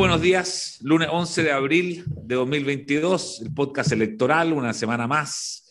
Buenos 0.00 0.22
días, 0.22 0.78
lunes 0.80 1.08
11 1.12 1.42
de 1.42 1.52
abril 1.52 2.04
de 2.24 2.34
2022, 2.34 3.42
el 3.42 3.52
podcast 3.52 3.92
electoral, 3.92 4.54
una 4.54 4.72
semana 4.72 5.06
más, 5.06 5.70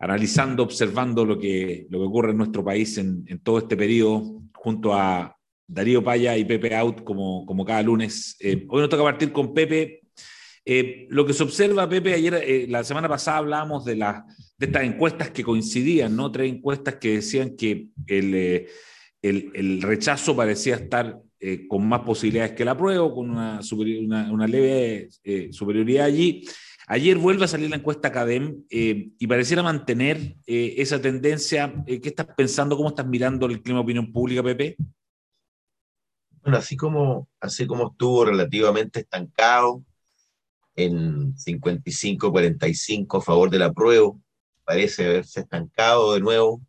analizando, 0.00 0.64
observando 0.64 1.24
lo 1.24 1.38
que, 1.38 1.86
lo 1.88 2.00
que 2.00 2.04
ocurre 2.04 2.32
en 2.32 2.38
nuestro 2.38 2.64
país 2.64 2.98
en, 2.98 3.24
todo 3.40 3.58
este 3.58 3.76
periodo, 3.76 4.42
junto 4.52 4.92
a 4.92 5.32
Darío 5.64 6.02
Paya 6.02 6.36
y 6.36 6.44
Pepe 6.44 6.74
Out, 6.74 7.04
como, 7.04 7.46
como 7.46 7.64
cada 7.64 7.80
lunes. 7.84 8.34
Eh, 8.40 8.66
hoy 8.68 8.80
nos 8.80 8.90
toca 8.90 9.04
partir 9.04 9.30
con 9.30 9.54
Pepe. 9.54 10.00
Eh, 10.64 11.06
lo 11.10 11.24
que 11.24 11.32
se 11.32 11.44
observa, 11.44 11.88
Pepe, 11.88 12.14
ayer, 12.14 12.34
eh, 12.34 12.66
la 12.68 12.82
semana 12.82 13.08
pasada 13.08 13.36
hablábamos 13.38 13.84
de, 13.84 13.94
de 13.94 14.66
estas 14.66 14.82
encuestas 14.82 15.30
que 15.30 15.44
coincidían, 15.44 16.16
¿no? 16.16 16.32
Tres 16.32 16.52
encuestas 16.52 16.96
que 16.96 17.14
decían 17.14 17.54
que 17.56 17.90
el, 18.08 18.66
el 19.22 19.82
rechazo 19.82 20.34
parecía 20.34 20.74
estar 20.74 21.20
eh, 21.40 21.68
con 21.68 21.88
más 21.88 22.00
posibilidades 22.00 22.52
que 22.52 22.64
la 22.64 22.76
prueba, 22.76 23.12
con 23.12 23.30
una, 23.30 24.46
leve 24.46 25.08
eh, 25.22 25.48
superioridad 25.52 26.06
allí. 26.06 26.44
Ayer 26.88 27.16
vuelve 27.16 27.44
a 27.44 27.48
salir 27.48 27.70
la 27.70 27.76
encuesta 27.76 28.10
CADEM 28.10 28.64
eh, 28.70 29.10
y 29.18 29.26
pareciera 29.26 29.62
mantener 29.62 30.36
esa 30.46 31.00
tendencia. 31.00 31.84
¿Qué 31.86 32.00
estás 32.02 32.26
pensando? 32.36 32.76
¿Cómo 32.76 32.88
estás 32.88 33.06
mirando 33.06 33.46
el 33.46 33.62
clima 33.62 33.78
de 33.78 33.84
opinión 33.84 34.12
pública, 34.12 34.42
Pepe? 34.42 34.76
Bueno, 36.42 36.58
así 36.58 36.76
como, 36.76 37.28
así 37.40 37.66
como 37.66 37.90
estuvo 37.90 38.24
relativamente 38.24 39.00
estancado 39.00 39.84
en 40.74 41.34
55-45 41.34 43.18
a 43.18 43.20
favor 43.20 43.50
de 43.50 43.58
la 43.58 43.72
prueba, 43.72 44.12
parece 44.64 45.06
haberse 45.06 45.40
estancado 45.40 46.14
de 46.14 46.20
nuevo 46.20 46.60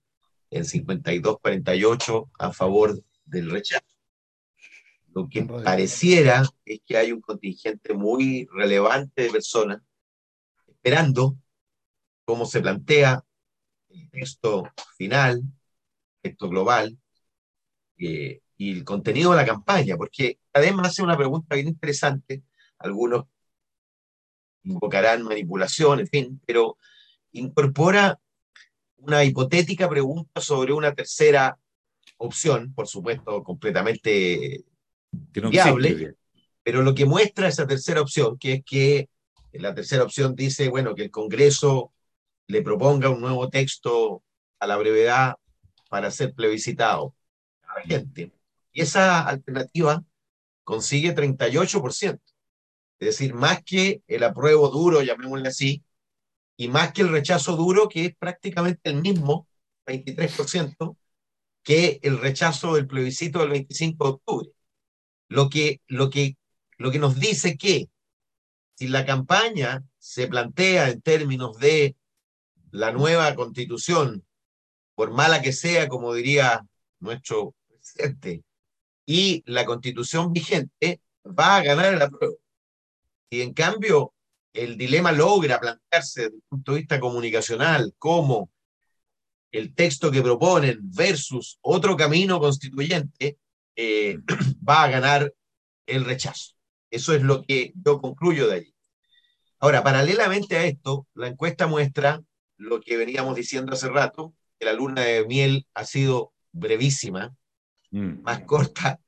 en 0.51 0.63
52-48 0.63 2.29
a 2.39 2.51
favor 2.51 3.01
del 3.25 3.49
rechazo. 3.49 3.98
Lo 5.13 5.27
que 5.27 5.43
pareciera 5.43 6.43
es 6.65 6.81
que 6.85 6.97
hay 6.97 7.11
un 7.11 7.21
contingente 7.21 7.93
muy 7.93 8.47
relevante 8.51 9.23
de 9.23 9.31
personas 9.31 9.81
esperando 10.67 11.35
cómo 12.25 12.45
se 12.45 12.61
plantea 12.61 13.23
el 13.89 14.09
texto 14.09 14.69
final, 14.97 15.37
el 15.37 16.21
texto 16.21 16.47
global, 16.47 16.97
eh, 17.97 18.41
y 18.57 18.71
el 18.73 18.83
contenido 18.83 19.31
de 19.31 19.37
la 19.37 19.45
campaña, 19.45 19.95
porque 19.97 20.37
además 20.53 20.89
hace 20.89 21.01
una 21.01 21.17
pregunta 21.17 21.55
bien 21.55 21.69
interesante, 21.69 22.43
algunos 22.77 23.25
invocarán 24.63 25.23
manipulación, 25.23 26.01
en 26.01 26.07
fin, 26.07 26.41
pero 26.45 26.77
incorpora 27.31 28.19
una 28.97 29.23
hipotética 29.23 29.89
pregunta 29.89 30.41
sobre 30.41 30.73
una 30.73 30.93
tercera 30.93 31.57
opción, 32.17 32.73
por 32.73 32.87
supuesto, 32.87 33.43
completamente 33.43 34.65
viable, 35.11 36.15
pero 36.63 36.81
lo 36.81 36.93
que 36.93 37.05
muestra 37.05 37.47
esa 37.47 37.67
tercera 37.67 38.01
opción, 38.01 38.37
que 38.37 38.53
es 38.53 38.63
que 38.63 39.09
la 39.53 39.73
tercera 39.73 40.03
opción 40.03 40.35
dice, 40.35 40.69
bueno, 40.69 40.95
que 40.95 41.03
el 41.03 41.11
Congreso 41.11 41.91
le 42.47 42.61
proponga 42.61 43.09
un 43.09 43.21
nuevo 43.21 43.49
texto 43.49 44.23
a 44.59 44.67
la 44.67 44.77
brevedad 44.77 45.35
para 45.89 46.11
ser 46.11 46.33
plebiscitado 46.33 47.15
a 47.63 47.79
la 47.79 47.85
gente. 47.85 48.31
Y 48.71 48.81
esa 48.81 49.27
alternativa 49.27 50.03
consigue 50.63 51.15
38%, 51.15 52.19
es 52.99 53.05
decir, 53.05 53.33
más 53.33 53.63
que 53.63 54.03
el 54.07 54.23
apruebo 54.23 54.69
duro, 54.69 55.01
llamémosle 55.01 55.47
así, 55.47 55.83
y 56.57 56.67
más 56.67 56.91
que 56.91 57.01
el 57.01 57.09
rechazo 57.09 57.55
duro, 57.55 57.87
que 57.87 58.05
es 58.05 58.15
prácticamente 58.15 58.89
el 58.89 59.01
mismo, 59.01 59.47
23%, 59.85 60.97
que 61.63 61.99
el 62.03 62.19
rechazo 62.19 62.75
del 62.75 62.85
plebiscito 62.85 63.39
del 63.39 63.49
25 63.49 64.03
de 64.03 64.09
octubre. 64.11 64.49
Lo 65.29 65.49
que, 65.49 65.81
lo 65.87 66.09
que, 66.09 66.35
lo 66.77 66.91
que 66.91 66.99
nos 66.99 67.19
dice 67.19 67.57
que 67.57 67.89
si 68.75 68.87
la 68.87 69.05
campaña 69.05 69.83
se 69.97 70.27
plantea 70.27 70.89
en 70.89 71.01
términos 71.01 71.57
de 71.57 71.95
la 72.71 72.91
nueva 72.91 73.33
constitución, 73.35 74.25
por 74.95 75.11
mala 75.11 75.41
que 75.41 75.53
sea, 75.53 75.87
como 75.87 76.13
diría 76.13 76.65
nuestro 76.99 77.55
presidente, 77.67 78.43
y 79.05 79.43
la 79.45 79.65
constitución 79.65 80.33
vigente, 80.33 81.01
va 81.25 81.57
a 81.57 81.63
ganar 81.63 81.93
el 81.93 82.01
apruebo. 82.01 82.37
Y 83.29 83.41
en 83.41 83.53
cambio, 83.53 84.13
el 84.53 84.77
dilema 84.77 85.11
logra 85.11 85.59
plantearse 85.59 86.21
desde 86.21 86.35
el 86.35 86.43
punto 86.47 86.71
de 86.73 86.79
vista 86.79 86.99
comunicacional 86.99 87.93
como 87.97 88.51
el 89.51 89.73
texto 89.73 90.11
que 90.11 90.21
proponen 90.21 90.79
versus 90.81 91.57
otro 91.61 91.95
camino 91.97 92.39
constituyente, 92.39 93.37
eh, 93.75 94.19
va 94.67 94.83
a 94.83 94.89
ganar 94.89 95.33
el 95.85 96.05
rechazo. 96.05 96.55
Eso 96.91 97.13
es 97.13 97.21
lo 97.21 97.43
que 97.43 97.73
yo 97.75 98.01
concluyo 98.01 98.47
de 98.47 98.55
allí. 98.55 98.75
Ahora, 99.59 99.83
paralelamente 99.83 100.57
a 100.57 100.65
esto, 100.65 101.07
la 101.13 101.27
encuesta 101.27 101.67
muestra 101.67 102.21
lo 102.57 102.81
que 102.81 102.97
veníamos 102.97 103.35
diciendo 103.35 103.73
hace 103.73 103.89
rato, 103.89 104.33
que 104.57 104.65
la 104.65 104.73
luna 104.73 105.01
de 105.01 105.25
miel 105.25 105.67
ha 105.73 105.85
sido 105.85 106.33
brevísima, 106.51 107.35
mm. 107.91 108.21
más 108.21 108.43
corta 108.43 108.99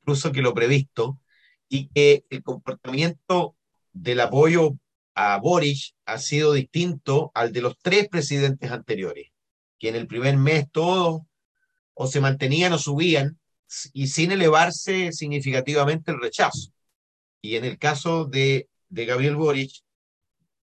incluso 0.00 0.32
que 0.32 0.42
lo 0.42 0.52
previsto, 0.52 1.18
y 1.66 1.88
que 1.88 2.26
el 2.28 2.42
comportamiento 2.42 3.56
del 3.92 4.20
apoyo 4.20 4.76
a 5.14 5.38
Boris 5.38 5.94
ha 6.04 6.18
sido 6.18 6.52
distinto 6.52 7.32
al 7.34 7.52
de 7.52 7.62
los 7.62 7.78
tres 7.78 8.08
presidentes 8.08 8.70
anteriores, 8.70 9.30
que 9.78 9.88
en 9.88 9.96
el 9.96 10.06
primer 10.06 10.36
mes 10.36 10.70
todos 10.70 11.22
o 11.94 12.06
se 12.06 12.20
mantenían 12.20 12.74
o 12.74 12.78
subían 12.78 13.38
y 13.92 14.08
sin 14.08 14.32
elevarse 14.32 15.12
significativamente 15.12 16.12
el 16.12 16.20
rechazo. 16.20 16.70
Y 17.40 17.56
en 17.56 17.64
el 17.64 17.78
caso 17.78 18.24
de, 18.24 18.68
de 18.88 19.04
Gabriel 19.04 19.36
Boric, 19.36 19.72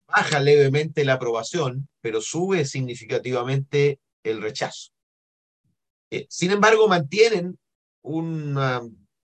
baja 0.06 0.40
levemente 0.40 1.04
la 1.04 1.14
aprobación, 1.14 1.88
pero 2.00 2.20
sube 2.20 2.64
significativamente 2.64 3.98
el 4.22 4.40
rechazo. 4.40 4.90
Eh, 6.10 6.26
sin 6.28 6.52
embargo, 6.52 6.88
mantienen 6.88 7.58
una 8.02 8.82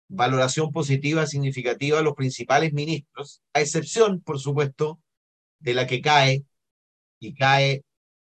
valoración 0.09 0.71
positiva 0.71 1.27
significativa 1.27 1.99
a 1.99 2.03
los 2.03 2.15
principales 2.15 2.73
ministros, 2.73 3.41
a 3.55 3.61
excepción, 3.61 4.21
por 4.21 4.39
supuesto, 4.39 5.01
de 5.59 5.75
la 5.75 5.87
que 5.87 6.01
cae, 6.01 6.45
y 7.19 7.35
cae 7.35 7.83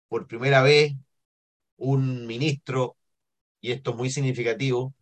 por 0.08 0.26
primera 0.26 0.62
vez 0.62 0.92
un 1.76 2.26
ministro, 2.26 2.96
y 3.60 3.72
esto 3.72 3.90
es 3.92 3.96
muy 3.96 4.10
significativo, 4.10 4.94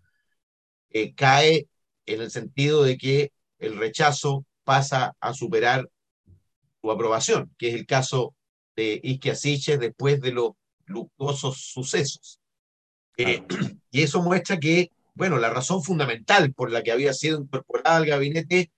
eh, 0.93 1.15
cae 1.15 1.67
en 2.07 2.21
el 2.21 2.31
sentido 2.31 2.83
de 2.83 2.99
que 2.99 3.33
el 3.59 3.77
rechazo 3.77 4.45
pasa 4.65 5.15
a 5.21 5.35
superar 5.35 5.89
su 6.81 6.91
aprobación, 6.91 7.55
que 7.59 7.69
es 7.69 7.75
el 7.75 7.87
caso 7.87 8.35
de 8.77 9.01
Isquia 9.03 9.35
después 9.79 10.21
de 10.21 10.33
los 10.33 10.53
luctuosos 10.87 11.59
sucesos. 11.59 12.41
Eh, 13.17 13.43
y 13.91 14.03
eso 14.03 14.23
muestra 14.23 14.59
que, 14.59 14.91
bueno, 15.15 15.39
la 15.39 15.51
razón 15.51 15.83
fundamental 15.83 16.53
por 16.53 16.71
la 16.71 16.83
que 16.83 16.93
había 16.93 17.13
sido 17.13 17.41
incorporada 17.41 17.97
al 17.97 18.07
gabinete 18.07 18.71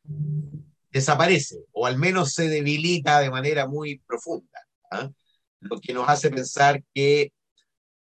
desaparece, 0.90 1.56
o 1.72 1.86
al 1.86 1.98
menos 1.98 2.32
se 2.32 2.48
debilita 2.48 3.20
de 3.20 3.30
manera 3.30 3.66
muy 3.66 3.98
profunda, 3.98 4.60
¿ah? 4.90 5.10
lo 5.60 5.80
que 5.80 5.92
nos 5.92 6.08
hace 6.08 6.30
pensar 6.30 6.82
que 6.94 7.32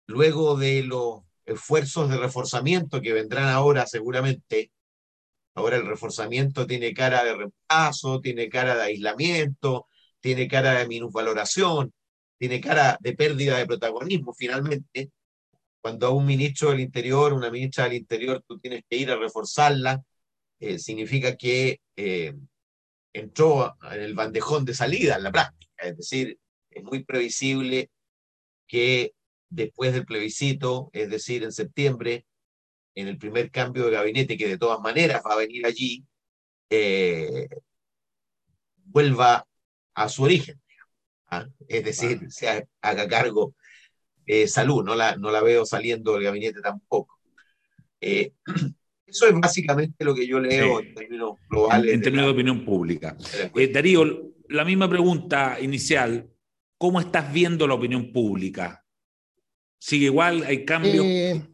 luego 0.05 0.57
de 0.57 0.83
los 0.83 1.21
esfuerzos 1.45 2.09
de 2.09 2.17
reforzamiento 2.17 3.01
que 3.01 3.13
vendrán 3.13 3.49
ahora 3.49 3.85
seguramente, 3.87 4.71
ahora 5.55 5.77
el 5.77 5.85
reforzamiento 5.85 6.65
tiene 6.67 6.93
cara 6.93 7.23
de 7.23 7.35
reemplazo, 7.35 8.21
tiene 8.21 8.49
cara 8.49 8.75
de 8.75 8.83
aislamiento, 8.83 9.87
tiene 10.19 10.47
cara 10.47 10.79
de 10.79 10.87
minusvaloración, 10.87 11.93
tiene 12.37 12.61
cara 12.61 12.97
de 13.01 13.13
pérdida 13.13 13.57
de 13.57 13.67
protagonismo 13.67 14.33
finalmente, 14.33 15.11
cuando 15.81 16.07
a 16.07 16.11
un 16.11 16.25
ministro 16.25 16.71
del 16.71 16.79
Interior, 16.79 17.33
una 17.33 17.51
ministra 17.51 17.83
del 17.85 17.95
Interior, 17.95 18.41
tú 18.47 18.57
tienes 18.57 18.83
que 18.89 18.95
ir 18.95 19.11
a 19.11 19.17
reforzarla, 19.17 20.01
eh, 20.59 20.79
significa 20.79 21.35
que 21.35 21.81
eh, 21.97 22.33
entró 23.11 23.75
en 23.91 24.01
el 24.01 24.13
bandejón 24.13 24.63
de 24.63 24.73
salida 24.73 25.17
en 25.17 25.23
la 25.23 25.31
práctica. 25.31 25.73
Es 25.77 25.97
decir, 25.97 26.39
es 26.69 26.83
muy 26.83 27.03
previsible 27.03 27.89
que 28.67 29.13
después 29.53 29.93
del 29.93 30.05
plebiscito, 30.05 30.89
es 30.93 31.09
decir, 31.09 31.43
en 31.43 31.51
septiembre, 31.51 32.25
en 32.95 33.07
el 33.07 33.17
primer 33.17 33.51
cambio 33.51 33.85
de 33.85 33.91
gabinete, 33.91 34.37
que 34.37 34.47
de 34.47 34.57
todas 34.57 34.79
maneras 34.79 35.21
va 35.25 35.33
a 35.33 35.37
venir 35.37 35.65
allí, 35.65 36.03
eh, 36.69 37.47
vuelva 38.85 39.45
a 39.93 40.09
su 40.09 40.23
origen. 40.23 40.59
¿ah? 41.27 41.47
Es 41.67 41.83
decir, 41.83 42.31
se 42.31 42.67
haga 42.81 43.07
cargo 43.07 43.55
de 44.25 44.47
salud. 44.47 44.83
No 44.83 44.95
la, 44.95 45.15
no 45.17 45.31
la 45.31 45.41
veo 45.41 45.65
saliendo 45.65 46.13
del 46.13 46.23
gabinete 46.23 46.61
tampoco. 46.61 47.19
Eh, 48.01 48.33
eso 49.05 49.27
es 49.27 49.33
básicamente 49.39 50.03
lo 50.03 50.15
que 50.15 50.27
yo 50.27 50.39
leo 50.39 50.79
en 50.79 50.93
términos 50.93 51.37
globales. 51.49 51.93
En, 51.93 52.01
términos 52.01 52.27
de 52.27 52.31
opinión 52.31 52.65
pública. 52.65 53.15
Eh, 53.55 53.67
Darío, 53.67 54.33
la 54.49 54.65
misma 54.65 54.89
pregunta 54.89 55.59
inicial. 55.61 56.29
¿Cómo 56.77 56.99
estás 56.99 57.31
viendo 57.31 57.65
la 57.65 57.75
opinión 57.75 58.11
pública? 58.11 58.82
¿Sigue 59.85 60.05
igual? 60.05 60.45
¿Hay 60.45 60.63
cambios? 60.63 61.05
Eh, 61.05 61.45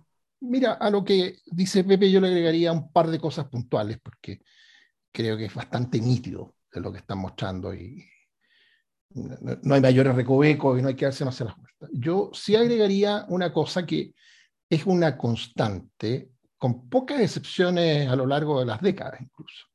mira, 0.42 0.74
a 0.74 0.92
lo 0.92 1.04
que 1.04 1.38
dice 1.48 1.84
Pepe 1.84 2.12
yo 2.12 2.22
le 2.22 2.28
agregaría 2.28 2.72
un 2.72 2.92
par 2.92 3.08
de 3.08 3.20
cosas 3.20 3.50
puntuales, 3.50 3.98
porque 4.04 4.42
creo 5.12 5.36
que 5.36 5.46
es 5.46 5.54
bastante 5.56 6.00
nítido 6.00 6.54
de 6.72 6.80
lo 6.80 6.92
que 6.92 7.00
están 7.00 7.18
mostrando 7.18 7.74
y 7.74 8.06
no, 9.16 9.74
hay 9.74 9.82
mayores 9.82 10.16
recovecos 10.16 10.78
y 10.78 10.84
no 10.84 10.90
hay 10.90 10.96
que 10.96 11.06
darse 11.06 11.26
más 11.26 11.42
a 11.42 11.46
las 11.46 11.58
vueltas. 11.58 11.90
Yo 11.92 12.30
sí 12.32 12.56
agregaría 12.56 13.26
una 13.30 13.52
cosa 13.52 13.84
que 13.84 14.14
es 14.70 14.86
una 14.86 15.18
constante, 15.18 16.30
con 16.56 16.88
pocas 16.88 17.20
excepciones 17.22 18.08
a 18.08 18.16
lo 18.16 18.28
largo 18.28 18.60
de 18.60 18.68
las 18.68 18.80
décadas 18.80 19.20
incluso, 19.22 19.66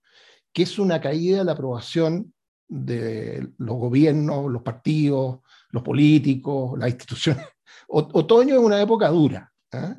que 0.53 0.62
es 0.62 0.79
una 0.79 1.00
caída 1.00 1.39
de 1.39 1.45
la 1.45 1.53
aprobación 1.53 2.33
de 2.69 3.49
los 3.59 3.77
gobiernos, 3.77 4.49
los 4.49 4.62
partidos, 4.62 5.41
los 5.71 5.83
políticos, 5.83 6.79
las 6.79 6.91
instituciones. 6.91 7.49
Otoño 7.88 8.55
es 8.55 8.61
una 8.61 8.81
época 8.81 9.09
dura, 9.09 9.53
¿eh? 9.73 9.94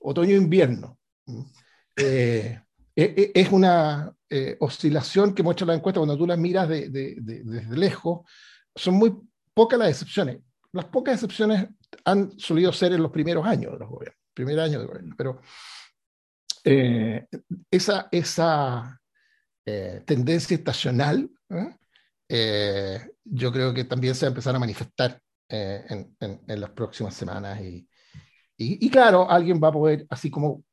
otoño-invierno. 0.00 0.98
Eh, 1.96 2.60
e, 2.96 3.02
e, 3.02 3.32
es 3.34 3.50
una 3.50 4.12
eh, 4.28 4.56
oscilación 4.60 5.34
que 5.34 5.42
muestra 5.42 5.66
la 5.66 5.74
encuesta 5.74 6.00
cuando 6.00 6.16
tú 6.16 6.26
las 6.26 6.38
miras 6.38 6.68
desde 6.68 7.76
lejos. 7.76 8.28
Son 8.74 8.94
muy 8.94 9.14
pocas 9.52 9.78
las 9.78 9.90
excepciones. 9.90 10.38
Las 10.72 10.86
pocas 10.86 11.14
excepciones 11.14 11.68
han 12.04 12.38
solido 12.38 12.72
ser 12.72 12.92
en 12.92 13.02
los 13.02 13.12
primeros 13.12 13.46
años 13.46 13.72
de 13.72 13.78
los 13.78 13.88
gobiernos, 13.88 14.20
primer 14.32 14.58
año 14.58 14.80
de 14.80 14.86
gobierno, 14.86 15.14
pero 15.16 15.40
esa, 17.70 18.08
esa 18.10 19.00
tendencia 20.04 20.56
estacional 20.56 21.30
eh, 22.28 23.00
yo 23.24 23.52
creo 23.52 23.74
que 23.74 23.84
también 23.84 24.14
se 24.14 24.24
va 24.24 24.28
a 24.28 24.32
empezar 24.32 24.56
a 24.56 24.58
manifestar 24.58 25.20
eh, 25.48 25.84
en, 25.88 26.40
en, 26.46 26.60
las 26.60 26.70
próximas 26.70 27.14
semanas. 27.14 27.60
Y, 27.60 27.86
y, 28.56 28.88
claro, 28.90 29.30
alguien 29.30 29.60
va 29.62 29.68
a 29.68 29.72
poder, 29.72 30.06
así 30.10 30.30
como 30.30 30.64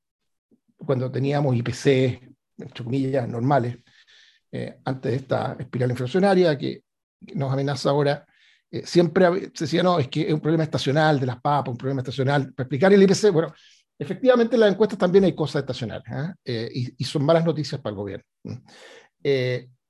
cuando 0.77 1.12
teníamos 1.12 1.56
IPC, 1.56 2.21
entre 2.57 2.83
comillas, 2.83 3.27
normales, 3.27 3.77
eh, 4.51 4.77
antes 4.85 5.12
de 5.12 5.18
esta 5.18 5.56
espiral 5.59 5.91
inflacionaria 5.91 6.57
que, 6.57 6.83
nos 7.35 7.53
amenaza 7.53 7.91
ahora, 7.91 8.25
siempre 8.83 9.51
se 9.53 9.65
decía, 9.65 9.83
no, 9.83 10.00
es 10.00 10.07
que 10.07 10.21
es 10.21 10.33
un 10.33 10.39
problema 10.39 10.63
estacional 10.63 11.19
de 11.19 11.27
las 11.27 11.39
papas, 11.39 11.71
un 11.71 11.77
problema 11.77 12.01
estacional. 12.01 12.51
Para 12.51 12.65
explicar 12.65 12.91
el 12.91 13.03
IPC, 13.03 13.31
bueno, 13.31 13.53
efectivamente 14.00 14.56
en 14.56 14.62
las 14.62 14.71
encuestas 14.71 14.97
también 14.97 15.25
hay 15.25 15.35
cosas 15.35 15.59
estacionales 15.59 16.03
y, 16.44 16.95
y, 16.97 17.03
son 17.03 17.24
malas 17.24 17.45
noticias 17.45 17.79
para 17.79 17.91
el 17.91 17.97
gobierno. 17.97 18.25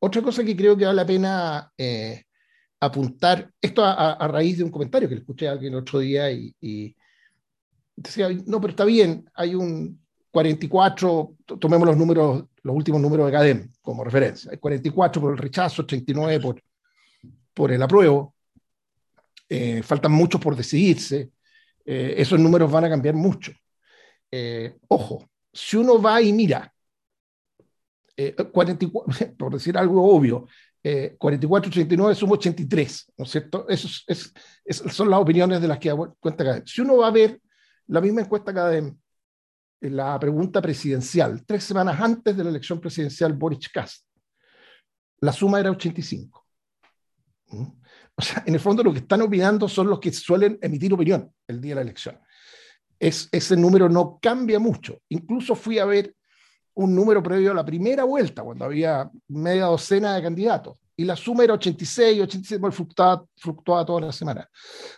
Otra 0.04 0.24
cosa 0.24 0.44
que 0.44 0.56
creo 0.56 0.76
que 0.76 0.86
vale 0.86 0.96
la 0.96 1.06
pena 1.06 1.72
eh, 1.78 2.24
apuntar, 2.82 3.52
esto 3.62 3.86
a, 3.86 4.28
raíz 4.28 4.58
de 4.58 4.64
un 4.64 4.72
comentario 4.72 5.08
que 5.08 5.16
escuché 5.16 5.48
a 5.48 5.52
alguien 5.52 5.74
el 5.74 5.80
otro 5.80 6.00
día 6.00 6.32
y, 6.32 6.96
decía, 7.96 8.28
no, 8.48 8.60
pero 8.60 8.72
está 8.72 8.86
bien, 8.86 9.30
hay 9.36 9.54
un 9.54 10.02
44, 10.32 11.36
tomemos 11.60 11.88
los 11.88 11.96
números, 11.96 12.46
los 12.64 12.76
últimos 12.76 13.00
números 13.00 13.28
de 13.28 13.32
CADEM 13.34 13.70
como 13.82 14.04
referencia, 14.04 14.52
hay 14.52 14.58
44 14.58 15.22
por 15.22 15.32
el 15.32 15.38
rechazo, 15.38 15.86
39 15.86 16.40
por, 16.40 16.64
por 17.54 17.72
el 17.72 17.82
apruebo, 17.84 18.34
eh, 19.48 19.84
faltan 19.84 20.14
muchos 20.14 20.42
por 20.42 20.56
decidirse, 20.56 21.32
eh, 21.86 22.16
esos 22.18 22.40
números 22.40 22.72
van 22.72 22.86
a 22.86 22.90
cambiar 22.90 23.14
mucho. 23.14 23.52
ojo, 24.88 25.30
si 25.54 25.78
uno 25.78 26.02
va 26.02 26.20
y 26.22 26.34
mira 26.34 26.74
44, 28.52 29.26
eh, 29.26 29.34
por 29.38 29.54
decir 29.54 29.78
algo 29.78 30.04
obvio, 30.04 30.48
eh, 30.84 31.16
44, 31.18 31.70
89 31.70 32.16
suma 32.16 32.34
83, 32.34 33.14
¿no 33.18 33.26
es 33.26 33.32
cierto? 33.32 33.68
Eso 33.70 33.88
es, 34.08 34.34
son 34.92 35.10
las 35.10 35.20
opiniones 35.20 35.62
de 35.62 35.68
las 35.68 35.78
que 35.78 35.96
cuenta 36.20 36.44
cada 36.44 36.66
Si 36.66 36.82
uno 36.82 36.98
va 36.98 37.08
a 37.08 37.12
ver 37.12 37.40
la 37.88 38.02
misma 38.02 38.22
encuesta 38.22 38.54
cada 38.54 38.70
vez, 38.70 38.92
la 39.82 40.20
pregunta 40.20 40.62
presidencial, 40.62 41.46
tres 41.46 41.64
semanas 41.64 42.00
antes 42.00 42.36
de 42.36 42.44
la 42.44 42.50
elección 42.50 42.80
presidencial 42.80 43.34
Boris 43.34 43.70
Kast, 43.70 44.06
la 45.20 45.32
suma 45.32 45.60
era 45.60 45.70
85. 45.70 46.46
¿Mm? 47.48 47.64
O 48.16 48.22
sea, 48.22 48.44
en 48.46 48.54
el 48.54 48.60
fondo 48.60 48.84
lo 48.84 48.92
que 48.92 49.00
están 49.00 49.22
opinando 49.22 49.68
son 49.68 49.88
los 49.88 50.00
que 50.00 50.12
suelen 50.12 50.58
emitir 50.62 50.94
opinión 50.94 51.32
el 51.48 51.62
día 51.62 51.72
de 51.72 51.76
la 51.76 51.82
elección. 51.82 52.20
Es, 53.00 53.30
ese 53.32 53.56
número 53.56 53.90
no 53.90 54.20
cambia 54.22 54.60
mucho. 54.60 55.02
Incluso 55.10 55.56
fui 55.56 55.80
a 55.80 55.86
ver 55.86 56.16
un 56.74 56.96
número 56.96 57.22
previo 57.22 57.52
a 57.52 57.56
la 57.56 57.66
primera 57.66 58.04
vuelta, 58.04 58.44
cuando 58.44 58.66
había 58.66 59.10
media 59.28 59.66
docena 59.66 60.16
de 60.16 60.22
candidatos. 60.22 60.78
Y 60.96 61.06
la 61.06 61.16
suma 61.16 61.44
era 61.44 61.54
86, 61.54 62.22
87, 62.22 62.72
fluctuaba, 62.72 63.26
fluctuaba 63.36 63.86
toda 63.86 64.02
la 64.02 64.12
semana. 64.12 64.48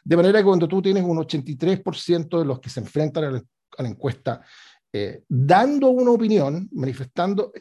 De 0.03 0.17
manera 0.17 0.39
que 0.39 0.45
cuando 0.45 0.67
tú 0.67 0.81
tienes 0.81 1.03
un 1.03 1.17
83% 1.17 2.39
de 2.39 2.45
los 2.45 2.59
que 2.59 2.69
se 2.69 2.79
enfrentan 2.79 3.23
a 3.23 3.31
la, 3.31 3.87
encuesta 3.87 4.41
eh, 4.91 5.23
dando 5.27 5.89
una 5.89 6.11
opinión, 6.11 6.69
manifestando, 6.73 7.51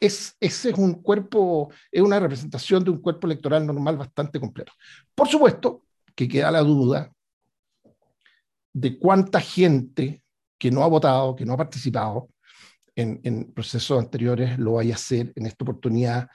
es, 0.00 0.36
ese 0.40 0.70
es 0.70 0.78
un 0.78 1.02
cuerpo, 1.02 1.70
es 1.90 2.02
una 2.02 2.20
representación 2.20 2.84
de 2.84 2.90
un 2.90 3.00
cuerpo 3.00 3.26
electoral 3.26 3.66
normal 3.66 3.96
bastante 3.96 4.38
completo. 4.40 4.72
Por 5.14 5.28
supuesto 5.28 5.84
que 6.14 6.28
queda 6.28 6.50
la 6.50 6.60
duda 6.60 7.10
de 8.72 8.98
cuánta 8.98 9.40
gente 9.40 10.22
que 10.58 10.70
no 10.70 10.82
ha 10.82 10.88
votado, 10.88 11.36
que 11.36 11.46
no 11.46 11.54
ha 11.54 11.56
participado, 11.56 12.28
en, 12.96 13.52
procesos 13.52 13.98
anteriores 13.98 14.58
lo 14.58 14.74
vaya 14.74 14.94
a 14.94 14.96
hacer 14.96 15.32
en 15.34 15.46
esta 15.46 15.64
oportunidad, 15.64 16.28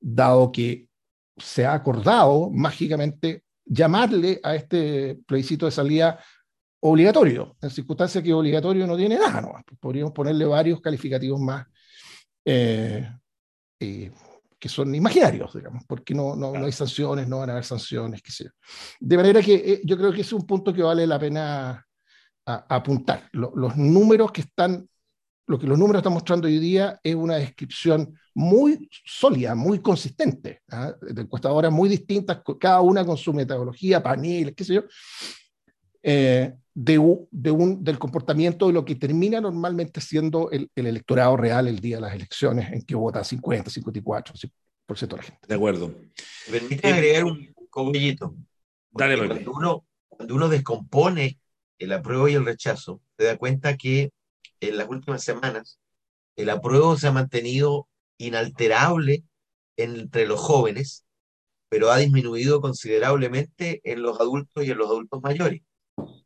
dado 0.00 0.52
que 0.52 0.88
se 1.36 1.64
ha 1.64 1.74
acordado 1.74 2.50
mágicamente 2.50 3.44
llamarle 3.64 4.40
a 4.42 4.54
este 4.54 5.18
plebiscito 5.26 5.66
de 5.66 5.72
salida 5.72 6.18
obligatorio, 6.80 7.56
en 7.62 7.70
circunstancias 7.70 8.22
que 8.22 8.32
obligatorio 8.32 8.86
no 8.86 8.96
tiene 8.96 9.16
nada, 9.16 9.40
¿no? 9.40 9.52
podríamos 9.80 10.12
ponerle 10.12 10.44
varios 10.44 10.80
calificativos 10.80 11.40
más 11.40 11.66
eh, 12.44 13.08
que 13.78 14.68
son 14.68 14.94
imaginarios, 14.94 15.54
digamos, 15.54 15.84
porque 15.88 16.14
no, 16.14 16.36
no, 16.36 16.52
no, 16.52 16.66
hay 16.66 16.72
sanciones, 16.72 17.26
no 17.26 17.38
van 17.38 17.50
a 17.50 17.52
haber 17.54 17.64
sanciones, 17.64 18.22
qué 18.22 18.30
sé 18.30 18.44
yo. 18.44 18.50
De 19.00 19.16
manera 19.16 19.42
que 19.42 19.54
eh, 19.54 19.80
yo 19.84 19.96
creo 19.96 20.12
que 20.12 20.20
es 20.20 20.32
un 20.32 20.46
punto 20.46 20.72
que 20.72 20.82
vale 20.82 21.04
la 21.04 21.18
pena 21.18 21.84
apuntar. 22.44 23.28
los 23.32 23.76
números 23.76 24.30
que 24.32 24.42
están 24.42 24.88
lo 25.52 25.58
que 25.58 25.66
los 25.66 25.78
números 25.78 26.00
están 26.00 26.14
mostrando 26.14 26.48
hoy 26.48 26.58
día 26.58 26.98
es 27.02 27.14
una 27.14 27.36
descripción 27.36 28.18
muy 28.34 28.88
sólida, 29.04 29.54
muy 29.54 29.80
consistente, 29.80 30.62
¿ah? 30.70 30.94
de 31.02 31.20
encuestadoras 31.20 31.70
muy 31.70 31.90
distintas, 31.90 32.40
cada 32.58 32.80
una 32.80 33.04
con 33.04 33.18
su 33.18 33.34
metodología, 33.34 34.02
paneles, 34.02 34.54
qué 34.56 34.64
sé 34.64 34.74
yo, 34.76 34.84
eh, 36.02 36.54
de, 36.72 37.26
de 37.30 37.50
un, 37.50 37.84
del 37.84 37.98
comportamiento 37.98 38.66
de 38.66 38.72
lo 38.72 38.82
que 38.82 38.94
termina 38.94 39.42
normalmente 39.42 40.00
siendo 40.00 40.50
el, 40.50 40.70
el, 40.74 40.86
electorado 40.86 41.36
real 41.36 41.68
el 41.68 41.80
día 41.80 41.96
de 41.96 42.02
las 42.02 42.14
elecciones, 42.14 42.72
en 42.72 42.80
que 42.80 42.94
vota 42.94 43.22
50, 43.22 43.70
54% 43.70 44.50
de 44.88 45.16
la 45.18 45.22
gente. 45.22 45.40
De 45.46 45.54
acuerdo. 45.54 45.94
¿Me 46.50 46.60
permite 46.60 46.88
agregar 46.88 47.24
un 47.26 47.54
cobillito? 47.68 48.34
Dale, 48.90 49.18
cuando 49.26 49.52
uno, 49.52 49.84
cuando 50.08 50.34
uno 50.34 50.48
descompone 50.48 51.38
el 51.78 51.92
apruebo 51.92 52.26
y 52.26 52.34
el 52.36 52.46
rechazo, 52.46 53.02
se 53.18 53.26
da 53.26 53.36
cuenta 53.36 53.76
que 53.76 54.12
en 54.68 54.76
las 54.78 54.88
últimas 54.88 55.22
semanas, 55.22 55.78
el 56.36 56.50
apruebo 56.50 56.96
se 56.96 57.08
ha 57.08 57.12
mantenido 57.12 57.88
inalterable 58.16 59.24
entre 59.76 60.26
los 60.26 60.40
jóvenes, 60.40 61.04
pero 61.68 61.90
ha 61.90 61.98
disminuido 61.98 62.60
considerablemente 62.60 63.80
en 63.84 64.02
los 64.02 64.20
adultos 64.20 64.64
y 64.64 64.70
en 64.70 64.78
los 64.78 64.88
adultos 64.88 65.20
mayores. 65.22 65.62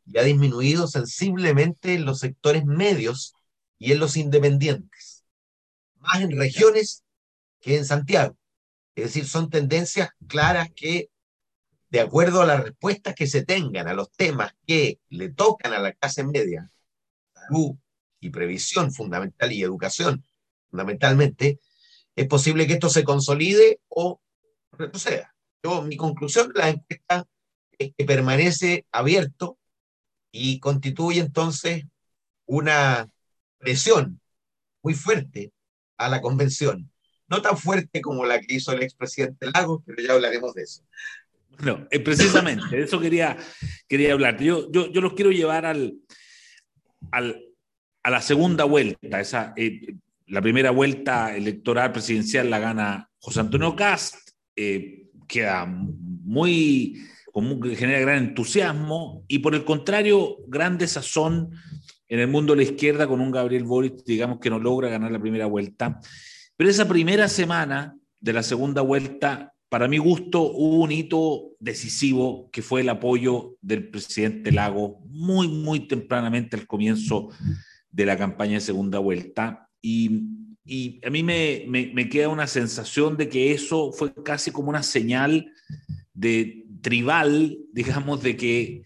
Y 0.05 0.17
ha 0.17 0.23
disminuido 0.23 0.87
sensiblemente 0.87 1.93
en 1.95 2.05
los 2.05 2.19
sectores 2.19 2.65
medios 2.65 3.33
y 3.77 3.91
en 3.91 3.99
los 3.99 4.17
independientes. 4.17 5.25
Más 5.99 6.21
en 6.21 6.37
regiones 6.37 7.03
que 7.59 7.77
en 7.77 7.85
Santiago. 7.85 8.37
Es 8.95 9.05
decir, 9.05 9.27
son 9.27 9.49
tendencias 9.49 10.09
claras 10.27 10.69
que, 10.75 11.09
de 11.89 11.99
acuerdo 11.99 12.41
a 12.41 12.45
las 12.45 12.63
respuestas 12.63 13.15
que 13.15 13.27
se 13.27 13.45
tengan 13.45 13.87
a 13.87 13.93
los 13.93 14.11
temas 14.11 14.53
que 14.65 14.99
le 15.09 15.29
tocan 15.29 15.73
a 15.73 15.79
la 15.79 15.93
clase 15.93 16.23
media, 16.23 16.71
y 18.19 18.29
previsión 18.29 18.91
fundamental 18.91 19.51
y 19.51 19.63
educación 19.63 20.23
fundamentalmente, 20.69 21.59
es 22.15 22.27
posible 22.27 22.67
que 22.67 22.73
esto 22.73 22.89
se 22.89 23.03
consolide 23.03 23.79
o 23.89 24.19
retroceda. 24.71 25.35
Yo, 25.63 25.81
mi 25.83 25.97
conclusión 25.97 26.51
de 26.51 26.59
la 26.59 26.69
encuesta 26.69 27.27
es 27.77 27.93
que 27.95 28.05
permanece 28.05 28.85
abierto 28.91 29.57
y 30.31 30.59
constituye 30.59 31.19
entonces 31.19 31.85
una 32.45 33.09
presión 33.57 34.19
muy 34.81 34.93
fuerte 34.93 35.51
a 35.97 36.09
la 36.09 36.21
convención. 36.21 36.91
No 37.27 37.41
tan 37.41 37.57
fuerte 37.57 38.01
como 38.01 38.25
la 38.25 38.39
que 38.39 38.55
hizo 38.55 38.71
el 38.71 38.83
expresidente 38.83 39.51
Lagos, 39.53 39.83
pero 39.85 40.01
ya 40.01 40.13
hablaremos 40.13 40.53
de 40.53 40.63
eso. 40.63 40.83
No, 41.59 41.87
eh, 41.91 41.99
precisamente, 41.99 42.75
de 42.75 42.83
eso 42.83 42.99
quería, 42.99 43.37
quería 43.87 44.13
hablar. 44.13 44.41
Yo, 44.41 44.71
yo, 44.71 44.91
yo 44.91 45.01
los 45.01 45.13
quiero 45.13 45.31
llevar 45.31 45.65
al, 45.65 45.95
al, 47.11 47.46
a 48.07 48.09
la 48.09 48.21
segunda 48.21 48.63
vuelta. 48.63 49.19
Esa, 49.19 49.53
eh, 49.57 49.93
la 50.27 50.41
primera 50.41 50.71
vuelta 50.71 51.35
electoral 51.35 51.91
presidencial 51.91 52.49
la 52.49 52.57
gana 52.57 53.09
José 53.19 53.41
Antonio 53.41 53.75
Cast, 53.75 54.29
eh, 54.55 55.07
queda 55.27 55.65
muy, 55.65 57.03
genera 57.75 57.99
gran 57.99 58.19
entusiasmo 58.19 59.25
y 59.27 59.39
por 59.39 59.55
el 59.55 59.65
contrario, 59.65 60.37
gran 60.47 60.77
desazón 60.77 61.51
en 62.07 62.19
el 62.19 62.29
mundo 62.29 62.53
de 62.53 62.63
la 62.63 62.71
izquierda 62.71 63.07
con 63.07 63.19
un 63.19 63.29
Gabriel 63.29 63.65
Boric, 63.65 64.05
digamos 64.05 64.39
que 64.39 64.49
no 64.49 64.57
logra 64.57 64.87
ganar 64.87 65.11
la 65.11 65.19
primera 65.19 65.45
vuelta. 65.45 65.99
Pero 66.55 66.69
esa 66.69 66.87
primera 66.87 67.27
semana 67.27 67.93
de 68.21 68.31
la 68.31 68.41
segunda 68.41 68.81
vuelta, 68.83 69.53
para 69.67 69.89
mi 69.89 69.97
gusto, 69.97 70.43
hubo 70.43 70.81
un 70.81 70.93
hito 70.93 71.57
decisivo 71.59 72.49
que 72.53 72.61
fue 72.61 72.79
el 72.81 72.89
apoyo 72.89 73.57
del 73.59 73.89
presidente 73.89 74.53
Lago 74.53 75.01
muy, 75.09 75.49
muy 75.49 75.89
tempranamente 75.89 76.55
al 76.55 76.67
comienzo 76.67 77.31
de 77.91 78.05
la 78.05 78.17
campaña 78.17 78.53
de 78.53 78.61
segunda 78.61 78.99
vuelta. 78.99 79.69
Y, 79.81 80.23
y 80.65 80.99
a 81.05 81.09
mí 81.09 81.23
me, 81.23 81.65
me, 81.67 82.09
queda 82.09 82.29
una 82.29 82.47
sensación 82.47 83.17
de 83.17 83.29
que 83.29 83.51
eso 83.51 83.91
fue 83.91 84.13
casi 84.23 84.51
como 84.51 84.69
una 84.69 84.83
señal 84.83 85.51
de 86.13 86.65
tribal, 86.81 87.57
digamos, 87.73 88.21
de 88.21 88.35
que, 88.35 88.83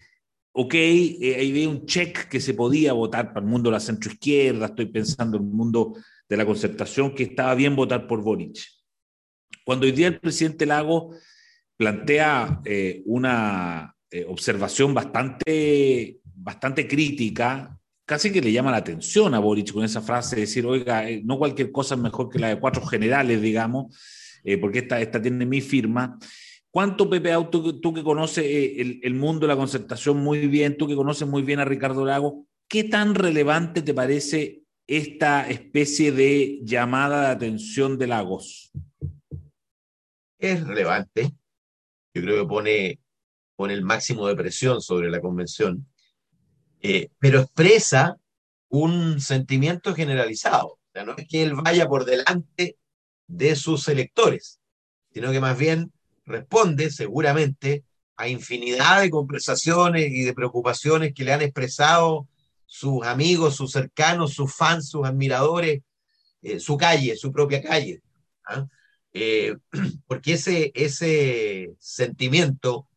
ok, 0.52 0.74
eh, 0.74 1.36
ahí 1.38 1.52
ve 1.52 1.66
un 1.66 1.86
check 1.86 2.28
que 2.28 2.40
se 2.40 2.54
podía 2.54 2.92
votar 2.92 3.32
para 3.32 3.44
el 3.44 3.50
mundo 3.50 3.70
de 3.70 3.74
la 3.74 3.80
centroizquierda, 3.80 4.66
estoy 4.66 4.86
pensando 4.86 5.36
en 5.36 5.44
el 5.44 5.50
mundo 5.50 5.94
de 6.28 6.36
la 6.36 6.46
concertación, 6.46 7.14
que 7.14 7.24
estaba 7.24 7.54
bien 7.54 7.76
votar 7.76 8.06
por 8.06 8.22
Boric. 8.22 8.58
Cuando 9.64 9.86
hoy 9.86 9.92
día 9.92 10.08
el 10.08 10.18
presidente 10.18 10.66
Lago 10.66 11.14
plantea 11.76 12.60
eh, 12.64 13.02
una 13.06 13.94
eh, 14.10 14.24
observación 14.28 14.94
bastante, 14.94 16.20
bastante 16.24 16.86
crítica, 16.86 17.78
casi 18.04 18.32
que 18.32 18.40
le 18.40 18.52
llama 18.52 18.70
la 18.70 18.78
atención 18.78 19.34
a 19.34 19.38
Boric 19.38 19.72
con 19.72 19.84
esa 19.84 20.00
frase 20.00 20.36
de 20.36 20.42
decir, 20.42 20.66
oiga, 20.66 21.08
eh, 21.08 21.22
no 21.24 21.38
cualquier 21.38 21.72
cosa 21.72 21.94
es 21.94 22.00
mejor 22.00 22.28
que 22.28 22.38
la 22.38 22.48
de 22.48 22.60
cuatro 22.60 22.84
generales, 22.86 23.40
digamos, 23.40 23.96
porque 24.60 24.80
esta, 24.80 25.00
esta 25.00 25.22
tiene 25.22 25.46
mi 25.46 25.60
firma. 25.60 26.18
¿Cuánto, 26.70 27.08
Pepe 27.08 27.32
Auto, 27.32 27.78
tú, 27.80 27.92
que 27.94 28.02
conoces 28.02 28.44
el, 28.44 28.98
el, 29.02 29.14
mundo 29.14 29.46
de 29.46 29.52
la 29.52 29.56
concertación 29.56 30.16
muy 30.16 30.46
bien, 30.48 30.76
tú 30.76 30.88
que 30.88 30.96
conoces 30.96 31.28
muy 31.28 31.42
bien 31.42 31.60
a 31.60 31.64
Ricardo 31.64 32.04
Lago, 32.04 32.46
qué 32.66 32.82
tan 32.82 33.14
relevante 33.14 33.82
te 33.82 33.92
parece 33.92 34.62
esta 34.86 35.48
especie 35.48 36.12
de 36.12 36.60
llamada 36.62 37.22
de 37.22 37.28
atención 37.28 37.98
de 37.98 38.06
Lagos? 38.06 38.72
Es 40.38 40.66
relevante. 40.66 41.30
Yo 42.14 42.22
creo 42.22 42.42
que 42.42 42.48
pone, 42.48 43.00
pone 43.54 43.74
el 43.74 43.82
máximo 43.82 44.26
de 44.26 44.36
presión 44.36 44.80
sobre 44.80 45.10
la 45.10 45.20
convención, 45.20 45.86
eh, 46.82 47.08
pero 47.18 47.40
expresa 47.40 48.18
un 48.68 49.20
sentimiento 49.20 49.94
generalizado. 49.94 50.78
No 50.94 51.14
es 51.16 51.26
que 51.28 51.42
él 51.42 51.54
vaya 51.54 51.88
por 51.88 52.04
delante 52.04 52.76
de 53.26 53.56
sus 53.56 53.88
electores, 53.88 54.60
sino 55.12 55.30
que 55.30 55.40
más 55.40 55.56
bien 55.56 55.92
responde 56.26 56.90
seguramente 56.90 57.84
a 58.16 58.28
infinidad 58.28 59.00
de 59.00 59.10
conversaciones 59.10 60.10
y 60.10 60.22
de 60.22 60.34
preocupaciones 60.34 61.14
que 61.14 61.24
le 61.24 61.32
han 61.32 61.42
expresado 61.42 62.28
sus 62.66 63.04
amigos, 63.06 63.56
sus 63.56 63.72
cercanos, 63.72 64.34
sus 64.34 64.54
fans, 64.54 64.88
sus 64.88 65.06
admiradores, 65.06 65.82
eh, 66.42 66.58
su 66.58 66.76
calle, 66.76 67.16
su 67.16 67.32
propia 67.32 67.62
calle. 67.62 68.02
¿ah? 68.46 68.66
Eh, 69.12 69.56
porque 70.06 70.34
ese, 70.34 70.72
ese 70.74 71.74
sentimiento 71.78 72.88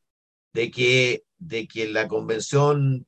de 0.54 0.72
que, 0.72 1.24
de 1.38 1.68
que 1.68 1.88
la 1.88 2.08
convención 2.08 3.06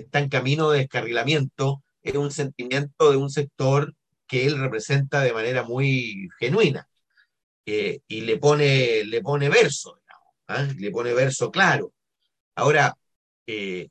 está 0.00 0.18
en 0.18 0.28
camino 0.28 0.70
de 0.70 0.80
descarrilamiento 0.80 1.82
es 2.02 2.14
un 2.16 2.30
sentimiento 2.30 3.10
de 3.10 3.16
un 3.16 3.30
sector 3.30 3.94
que 4.26 4.46
él 4.46 4.58
representa 4.58 5.20
de 5.22 5.32
manera 5.32 5.62
muy 5.62 6.28
genuina 6.38 6.88
y 7.66 8.20
le 8.20 8.38
pone, 8.38 9.04
le 9.04 9.22
pone 9.22 9.48
verso, 9.48 9.98
¿ah? 10.48 10.66
le 10.76 10.90
pone 10.90 11.14
verso 11.14 11.50
claro. 11.50 11.92
Ahora, 12.54 12.96
eh, 13.46 13.88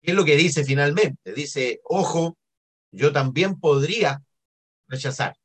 ¿qué 0.00 0.10
es 0.10 0.14
lo 0.14 0.24
que 0.24 0.36
dice 0.36 0.64
finalmente? 0.64 1.32
Dice, 1.34 1.80
ojo, 1.84 2.36
yo 2.92 3.12
también 3.12 3.58
podría 3.58 4.22
rechazar. 4.86 5.36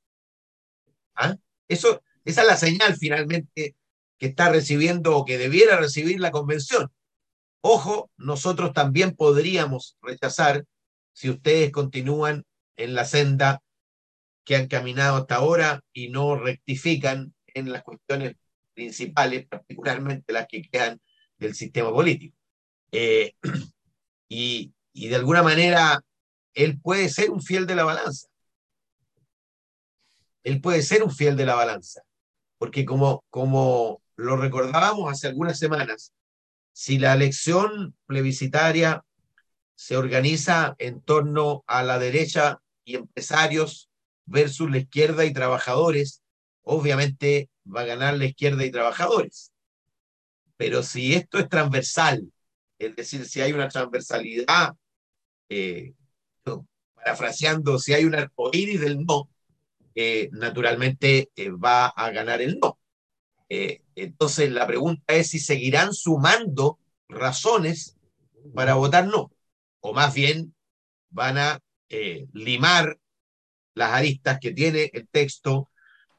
¿Ah? 1.16 1.36
Eso, 1.68 2.02
esa 2.24 2.42
es 2.42 2.48
la 2.48 2.58
señal 2.58 2.96
finalmente 2.98 3.76
que 4.18 4.28
está 4.28 4.50
recibiendo 4.50 5.18
o 5.18 5.26
que 5.26 5.38
debiera 5.38 5.78
recibir 5.78 6.20
la 6.20 6.32
convención. 6.32 6.92
Ojo, 7.66 8.12
nosotros 8.18 8.74
también 8.74 9.16
podríamos 9.16 9.98
rechazar 10.02 10.66
si 11.14 11.30
ustedes 11.30 11.72
continúan 11.72 12.44
en 12.76 12.94
la 12.94 13.06
senda 13.06 13.62
que 14.44 14.56
han 14.56 14.68
caminado 14.68 15.18
hasta 15.18 15.36
ahora 15.36 15.82
y 15.94 16.10
no 16.10 16.36
rectifican 16.36 17.34
en 17.48 17.72
las 17.72 17.84
cuestiones 17.84 18.36
principales, 18.74 19.48
particularmente 19.48 20.34
las 20.34 20.48
que 20.48 20.64
quedan 20.64 21.00
del 21.38 21.56
sistema 21.56 21.92
político. 21.92 22.36
Eh, 22.92 23.34
y, 24.28 24.74
y 24.92 25.08
de 25.08 25.16
alguna 25.16 25.44
manera, 25.44 26.02
él 26.54 26.80
puede 26.82 27.10
ser 27.10 27.32
un 27.32 27.42
fiel 27.42 27.66
de 27.66 27.76
la 27.76 27.86
balanza 27.86 28.28
él 30.44 30.62
puede 30.62 30.82
ser 30.82 31.04
un 31.04 31.12
fiel 31.12 31.36
de 31.36 31.46
la 31.46 31.56
balanza, 31.56 32.02
porque 32.58 32.86
como, 32.86 33.24
como 33.30 34.02
lo 34.16 34.38
recordábamos 34.38 35.12
hace 35.12 35.28
algunas 35.28 35.58
semanas, 35.58 36.14
si 36.74 37.00
la 37.00 37.14
elección 37.14 37.96
plebiscitaria 38.06 39.06
se 39.76 39.96
organiza 39.96 40.76
en 40.80 41.02
torno 41.02 41.64
a 41.68 41.84
la 41.84 42.00
derecha 42.00 42.62
y 42.84 42.96
empresarios 42.96 43.90
versus 44.26 44.70
la 44.70 44.80
izquierda 44.80 45.26
y 45.26 45.34
trabajadores, 45.34 46.24
obviamente 46.64 47.50
va 47.66 47.82
a 47.82 47.86
ganar 47.86 48.18
la 48.18 48.26
izquierda 48.26 48.66
y 48.66 48.72
trabajadores. 48.72 49.52
Pero 50.58 50.84
si 50.84 51.14
esto 51.14 51.40
es 51.40 51.50
transversal, 51.50 52.32
es 52.80 52.96
decir, 52.96 53.26
si 53.26 53.42
hay 53.42 53.54
una 53.54 53.70
transversalidad, 53.70 54.74
eh, 55.50 55.94
parafraseando, 56.96 57.80
si 57.80 57.94
hay 57.94 58.06
un 58.06 58.16
arcoíris 58.16 58.82
del 58.82 59.06
no, 59.06 59.30
eh, 59.96 60.30
naturalmente 60.32 61.30
eh, 61.36 61.50
va 61.52 61.88
a 61.88 62.10
ganar 62.12 62.42
el 62.42 62.60
no. 62.60 62.80
Eh, 63.56 63.84
entonces 63.94 64.52
la 64.52 64.66
pregunta 64.66 65.14
es 65.14 65.30
si 65.30 65.38
seguirán 65.38 65.94
sumando 65.94 66.80
razones 67.08 67.96
para 68.56 68.74
votar 68.74 69.06
no, 69.06 69.32
o 69.80 69.94
más 69.94 70.12
bien 70.12 70.56
van 71.12 71.38
a 71.38 71.60
limar 72.34 72.98
las 73.76 73.92
aristas 73.92 74.40
que 74.40 74.52
tiene 74.52 74.90
el 74.94 75.08
texto 75.08 75.70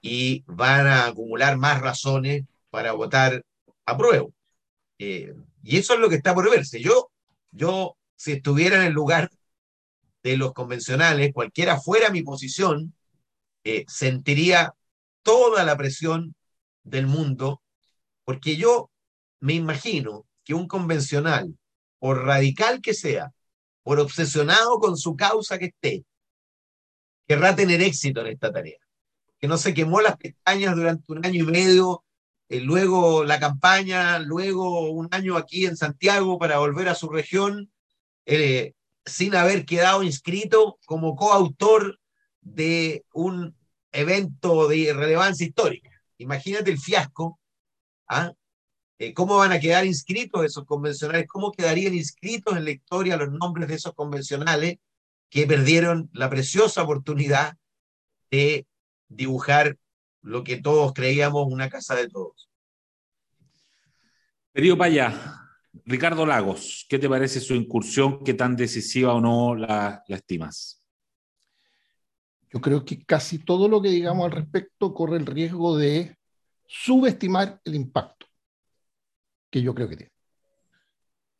y 0.00 0.44
van 0.46 0.86
a 0.86 1.06
acumular 1.06 1.56
más 1.56 1.80
razones 1.80 2.44
para 2.70 2.92
votar 2.92 3.44
apruebo. 3.84 4.32
y 4.96 5.76
eso 5.76 5.94
es 5.94 5.98
lo 6.00 6.08
que 6.08 6.14
está 6.14 6.34
por 6.34 6.48
verse. 6.48 6.80
Yo, 6.80 7.10
yo, 7.50 7.96
si 8.14 8.30
estuviera 8.34 8.76
en 8.76 8.82
el 8.84 8.92
lugar 8.92 9.28
de 10.22 10.36
los 10.36 10.52
convencionales, 10.52 11.32
cualquiera 11.32 11.80
fuera 11.80 12.10
mi 12.10 12.22
posición, 12.22 12.94
eh, 13.64 13.84
sentiría 13.88 14.72
toda 15.24 15.64
la 15.64 15.76
presión 15.76 16.36
del 16.84 17.06
mundo, 17.06 17.62
porque 18.24 18.56
yo 18.56 18.90
me 19.40 19.54
imagino 19.54 20.26
que 20.44 20.54
un 20.54 20.68
convencional, 20.68 21.56
por 21.98 22.24
radical 22.24 22.80
que 22.80 22.94
sea, 22.94 23.32
por 23.82 24.00
obsesionado 24.00 24.78
con 24.78 24.96
su 24.96 25.16
causa 25.16 25.58
que 25.58 25.66
esté, 25.66 26.04
querrá 27.26 27.56
tener 27.56 27.82
éxito 27.82 28.20
en 28.20 28.28
esta 28.28 28.52
tarea. 28.52 28.78
Que 29.38 29.48
no 29.48 29.58
se 29.58 29.74
quemó 29.74 30.00
las 30.00 30.16
pestañas 30.16 30.76
durante 30.76 31.12
un 31.12 31.24
año 31.24 31.44
y 31.44 31.46
medio, 31.46 32.04
eh, 32.48 32.60
luego 32.60 33.24
la 33.24 33.40
campaña, 33.40 34.18
luego 34.18 34.90
un 34.90 35.08
año 35.10 35.36
aquí 35.36 35.66
en 35.66 35.76
Santiago 35.76 36.38
para 36.38 36.58
volver 36.58 36.88
a 36.88 36.94
su 36.94 37.08
región, 37.08 37.70
eh, 38.26 38.72
sin 39.04 39.34
haber 39.34 39.66
quedado 39.66 40.02
inscrito 40.02 40.78
como 40.86 41.16
coautor 41.16 41.98
de 42.40 43.04
un 43.12 43.56
evento 43.92 44.68
de 44.68 44.92
relevancia 44.92 45.46
histórica. 45.46 45.90
Imagínate 46.18 46.70
el 46.70 46.78
fiasco. 46.78 47.38
¿ah? 48.08 48.32
Eh, 48.98 49.12
¿Cómo 49.12 49.36
van 49.36 49.52
a 49.52 49.60
quedar 49.60 49.84
inscritos 49.84 50.44
esos 50.44 50.64
convencionales? 50.64 51.26
¿Cómo 51.26 51.52
quedarían 51.52 51.94
inscritos 51.94 52.56
en 52.56 52.64
la 52.64 52.70
historia 52.70 53.16
los 53.16 53.32
nombres 53.32 53.68
de 53.68 53.74
esos 53.74 53.94
convencionales 53.94 54.76
que 55.28 55.46
perdieron 55.46 56.10
la 56.12 56.30
preciosa 56.30 56.82
oportunidad 56.82 57.56
de 58.30 58.66
dibujar 59.08 59.76
lo 60.22 60.44
que 60.44 60.60
todos 60.60 60.92
creíamos 60.92 61.46
una 61.48 61.68
casa 61.68 61.96
de 61.96 62.08
todos? 62.08 62.48
Querido 64.52 64.78
Paya, 64.78 65.40
Ricardo 65.84 66.24
Lagos, 66.24 66.86
¿qué 66.88 67.00
te 67.00 67.08
parece 67.08 67.40
su 67.40 67.54
incursión? 67.54 68.22
¿Qué 68.22 68.34
tan 68.34 68.54
decisiva 68.54 69.12
o 69.14 69.20
no 69.20 69.56
la, 69.56 70.04
la 70.06 70.16
estimas? 70.16 70.83
Yo 72.54 72.60
creo 72.60 72.84
que 72.84 73.04
casi 73.04 73.40
todo 73.40 73.68
lo 73.68 73.82
que 73.82 73.88
digamos 73.88 74.26
al 74.26 74.30
respecto 74.30 74.94
corre 74.94 75.16
el 75.16 75.26
riesgo 75.26 75.76
de 75.76 76.16
subestimar 76.64 77.60
el 77.64 77.74
impacto 77.74 78.26
que 79.50 79.60
yo 79.60 79.74
creo 79.74 79.88
que 79.88 79.96
tiene. 79.96 80.12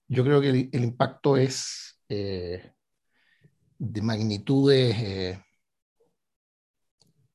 Yo 0.09 0.25
creo 0.25 0.41
que 0.41 0.49
el, 0.49 0.85
impacto 0.85 1.37
es 1.37 2.01
eh, 2.09 2.73
de 3.79 4.03
magnitudes 4.03 4.97
eh, 4.99 5.45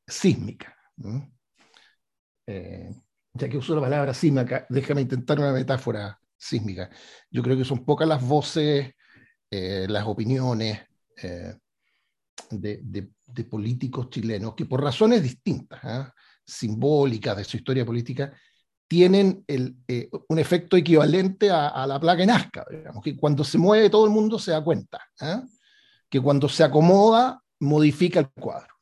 sísmicas. 0.05 0.74
Eh, 2.48 2.93
ya 3.33 3.48
que 3.48 3.57
uso 3.57 3.75
la 3.75 3.81
palabra 3.81 4.13
sísmica, 4.13 4.67
déjame 4.69 5.01
intentar 5.01 5.39
una 5.39 5.53
metáfora 5.53 6.19
sísmica. 6.36 6.89
Yo 7.31 7.41
creo 7.41 7.55
que 7.55 7.63
son 7.63 7.86
pocas 7.86 8.09
las 8.09 8.21
voces, 8.21 8.93
las 9.50 10.05
opiniones, 10.05 10.81
de, 12.50 12.79
de, 12.84 13.43
políticos 13.46 14.10
chilenos 14.10 14.55
que 14.55 14.65
por 14.65 14.84
razones 14.84 15.24
distintas, 15.24 15.79
¿ah? 15.84 16.13
simbólicas 16.46 17.38
de 17.38 17.43
su 17.43 17.58
historia 17.58 17.86
política, 17.86 18.34
tienen 18.88 19.43
el, 19.48 19.75
eh, 19.88 20.10
un 20.29 20.39
efecto 20.39 20.75
equivalente 20.75 21.51
a, 21.51 21.86
la 21.86 22.00
placa 22.00 22.24
en 22.24 22.29
Nazca, 22.29 22.65
digamos, 22.69 23.03
que 23.03 23.15
cuando 23.15 23.43
se 23.43 23.58
mueve 23.58 23.89
todo 23.89 24.05
el 24.05 24.12
mundo 24.12 24.39
se 24.39 24.51
da 24.51 24.63
cuenta, 24.63 25.00
¿ah? 25.22 25.43
que 26.10 26.19
cuando 26.19 26.50
se 26.50 26.63
acomoda 26.63 27.41
modifica 27.60 28.19
el 28.19 28.29
cuadro. 28.29 28.74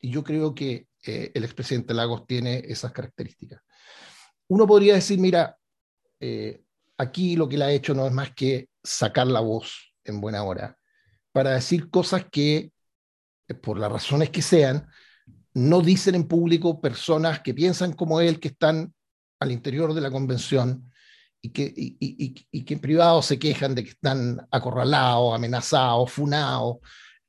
Y 0.00 0.10
yo 0.10 0.24
creo 0.24 0.54
que 0.54 0.88
eh, 1.04 1.30
el 1.34 1.44
expresidente 1.44 1.94
Lagos 1.94 2.26
tiene 2.26 2.64
esas 2.66 2.92
características. 2.92 3.62
Uno 4.48 4.66
podría 4.66 4.94
decir, 4.94 5.18
mira, 5.18 5.56
eh, 6.20 6.62
aquí 6.98 7.36
lo 7.36 7.48
que 7.48 7.58
le 7.58 7.64
ha 7.64 7.72
hecho 7.72 7.94
no 7.94 8.06
es 8.06 8.12
más 8.12 8.34
que 8.34 8.68
sacar 8.82 9.26
la 9.26 9.40
voz 9.40 9.94
en 10.04 10.20
buena 10.20 10.42
hora 10.42 10.76
para 11.32 11.50
decir 11.50 11.90
cosas 11.90 12.24
que, 12.30 12.56
eh, 12.56 12.72
por 13.54 13.78
las 13.78 13.90
razones 13.90 14.30
que 14.30 14.42
sean, 14.42 14.86
no 15.54 15.80
dicen 15.80 16.14
en 16.14 16.28
público 16.28 16.80
personas 16.80 17.40
que 17.40 17.54
piensan 17.54 17.92
como 17.92 18.20
él, 18.20 18.40
que 18.40 18.48
están 18.48 18.92
al 19.40 19.52
interior 19.52 19.94
de 19.94 20.00
la 20.00 20.10
convención 20.10 20.90
y 21.40 21.50
que, 21.50 21.72
y, 21.76 22.44
en 22.52 22.80
privado 22.80 23.22
se 23.22 23.38
quejan 23.38 23.74
de 23.74 23.84
que 23.84 23.90
están 23.90 24.46
acorralados, 24.50 25.34
amenazados, 25.34 26.10
funados, 26.10 26.76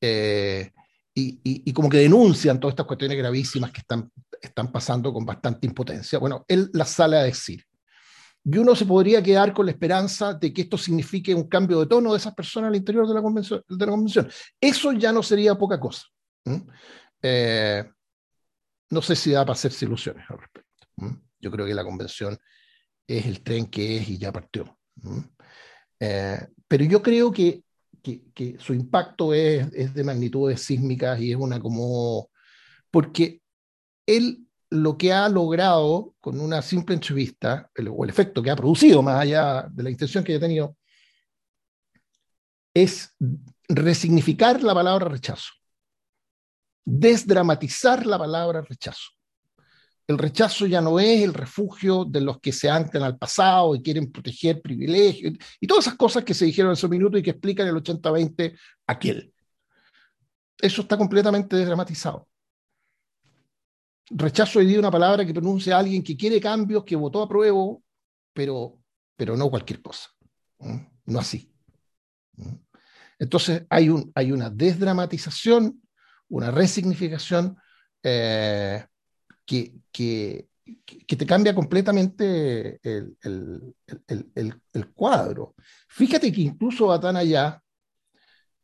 eh, 0.02 0.72
y, 1.14 1.74
como 1.74 1.90
que 1.90 1.98
denuncian 1.98 2.60
todas 2.60 2.74
estas 2.74 2.86
cuestiones 2.86 3.18
gravísimas 3.18 3.72
que 3.72 3.80
están, 3.80 4.12
están 4.40 4.72
pasando 4.72 5.12
con 5.12 5.26
bastante 5.26 5.66
impotencia. 5.66 6.20
Bueno, 6.20 6.46
él 6.48 6.70
las 6.74 6.90
sale 6.90 7.18
a 7.18 7.24
decir. 7.24 7.67
Y 8.50 8.58
uno 8.58 8.76
se 8.76 8.86
podría 8.86 9.22
quedar 9.22 9.54
con 9.54 9.66
la 9.66 9.74
esperanza 9.74 10.34
de 10.34 10.54
que 10.54 10.62
esto 10.62 10.78
signifique 10.78 11.36
un 11.36 11.50
cambio 11.50 11.82
de 11.82 11.88
tono 11.88 12.14
de 12.14 12.18
esas 12.18 12.34
personas 12.34 12.70
al 12.70 12.78
interior 12.78 13.06
de 13.06 13.14
la 13.14 13.22
convención. 13.22 13.62
De 13.68 13.86
la 13.86 13.92
convención. 13.92 14.30
Eso 14.62 14.94
ya 14.94 15.12
no 15.12 15.22
sería 15.22 15.56
poca 15.56 15.78
cosa. 15.78 16.04
Eh, 17.22 17.84
no 18.90 19.02
sé 19.02 19.18
si 19.18 19.32
da 19.32 19.42
para 19.42 19.52
hacerse 19.52 19.84
ilusiones 19.84 20.24
al 20.30 20.40
respecto. 20.40 20.88
Yo 21.40 21.52
creo 21.52 21.66
que 21.66 21.74
la 21.74 21.84
convención 21.84 22.38
es 23.06 23.26
el 23.26 23.44
tren 23.44 23.66
que 23.66 23.98
es 23.98 24.08
y 24.08 24.18
ya 24.18 24.32
partió. 24.32 24.80
Eh, 26.00 26.48
pero 26.70 26.86
yo 26.86 27.02
creo 27.02 27.32
que 27.34 27.64
que, 28.02 28.56
su 28.60 28.74
impacto 28.74 29.34
es, 29.34 29.68
es, 29.74 29.94
de 29.94 30.04
magnitudes 30.04 30.62
sísmicas 30.62 31.20
y 31.20 31.32
es 31.32 31.38
una 31.38 31.60
como... 31.60 32.30
Porque 32.90 33.42
él 34.06 34.47
lo 34.70 34.98
que 34.98 35.14
ha 35.14 35.30
logrado 35.30 36.14
con 36.20 36.40
una 36.40 36.62
simple 36.62 36.96
entrevista, 36.96 37.70
el, 37.76 37.88
o 37.90 38.04
el 38.04 38.10
efecto 38.10 38.42
que 38.42 38.52
ha 38.52 38.56
producido, 38.56 39.02
más 39.02 39.22
allá 39.22 39.68
de 39.72 39.84
la 39.84 39.90
intención 39.90 40.24
que 40.24 40.34
haya 40.34 40.42
tenido, 40.42 40.76
es 42.74 43.16
resignificar 43.68 44.62
la 44.64 44.74
palabra 44.74 45.10
rechazo, 45.10 45.52
desdramatizar 46.86 48.06
la 48.06 48.18
palabra 48.18 48.62
rechazo 48.62 49.18
el 50.08 50.18
rechazo 50.18 50.66
ya 50.66 50.80
no 50.80 51.00
es 51.00 51.22
el 51.22 51.34
refugio 51.34 52.06
de 52.06 52.22
los 52.22 52.40
que 52.40 52.54
se 52.54 52.70
anclan 52.70 53.04
al 53.04 53.18
pasado 53.18 53.76
y 53.76 53.82
quieren 53.82 54.10
proteger 54.10 54.62
privilegios 54.62 55.34
y 55.60 55.68
todas 55.68 55.86
esas 55.86 55.98
cosas 55.98 56.24
que 56.24 56.34
se 56.34 56.46
dijeron 56.46 56.70
en 56.72 56.74
esos 56.74 56.90
minutos 56.90 57.20
y 57.20 57.24
que 57.24 57.32
explican 57.32 57.68
el 57.68 57.76
80-20 57.76 58.58
aquel. 58.88 59.34
Eso 60.60 60.82
está 60.82 60.98
completamente 60.98 61.58
desdramatizado. 61.58 62.28
Rechazo 64.10 64.60
hoy 64.60 64.66
día 64.66 64.80
una 64.80 64.92
palabra 64.92 65.26
que 65.26 65.34
pronuncia 65.34 65.78
alguien 65.78 66.04
que 66.04 66.16
quiere 66.16 66.40
cambios, 66.40 66.84
que 66.86 66.96
votó 66.96 67.22
a 67.22 67.28
prueba, 67.28 67.78
pero, 68.34 68.80
pero 69.16 69.36
no 69.36 69.50
cualquier 69.50 69.82
cosa. 69.82 70.10
No 71.06 71.20
así. 71.20 71.52
Entonces 73.20 73.66
hay, 73.70 73.90
un, 73.90 74.12
hay 74.16 74.32
una 74.32 74.50
desdramatización, 74.50 75.82
una 76.30 76.52
resignificación 76.52 77.58
eh, 78.04 78.86
que, 79.46 79.74
que, 79.92 80.48
que 80.86 81.16
te 81.16 81.26
cambia 81.26 81.56
completamente 81.56 82.80
el, 82.84 83.18
el, 83.22 83.76
el, 84.08 84.62
el, 84.74 84.94
cuadro. 84.94 85.56
Fíjate 85.90 86.32
que 86.32 86.42
incluso 86.42 86.88
va 86.88 87.00
tan 87.00 87.16
allá, 87.16 87.62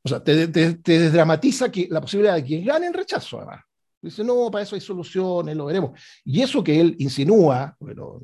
o 0.03 0.09
sea, 0.09 0.23
te, 0.23 0.47
te, 0.47 0.75
desdramatiza 0.99 1.71
que 1.71 1.87
la 1.89 2.01
posibilidad 2.01 2.35
de 2.35 2.43
que 2.43 2.61
gane 2.61 2.91
rechazo, 2.91 3.37
además. 3.37 3.61
Dice, 4.03 4.23
no, 4.23 4.51
para 4.51 4.63
eso 4.63 4.75
hay 4.75 4.81
soluciones, 4.81 5.55
lo 5.55 5.65
veremos. 5.65 5.99
Y 6.25 6.41
eso 6.41 6.63
que 6.63 6.79
él 6.79 6.95
insinúa, 6.99 7.75
bueno, 7.79 8.21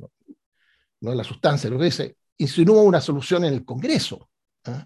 no, 1.01 1.11
es 1.11 1.17
la 1.17 1.23
sustancia, 1.23 1.69
lo 1.69 1.77
que 1.79 1.85
dice, 1.85 2.17
insinúa 2.37 2.83
una 2.83 3.01
solución 3.01 3.45
en 3.45 3.53
el 3.53 3.65
Congreso, 3.65 4.29
¿ah? 4.65 4.85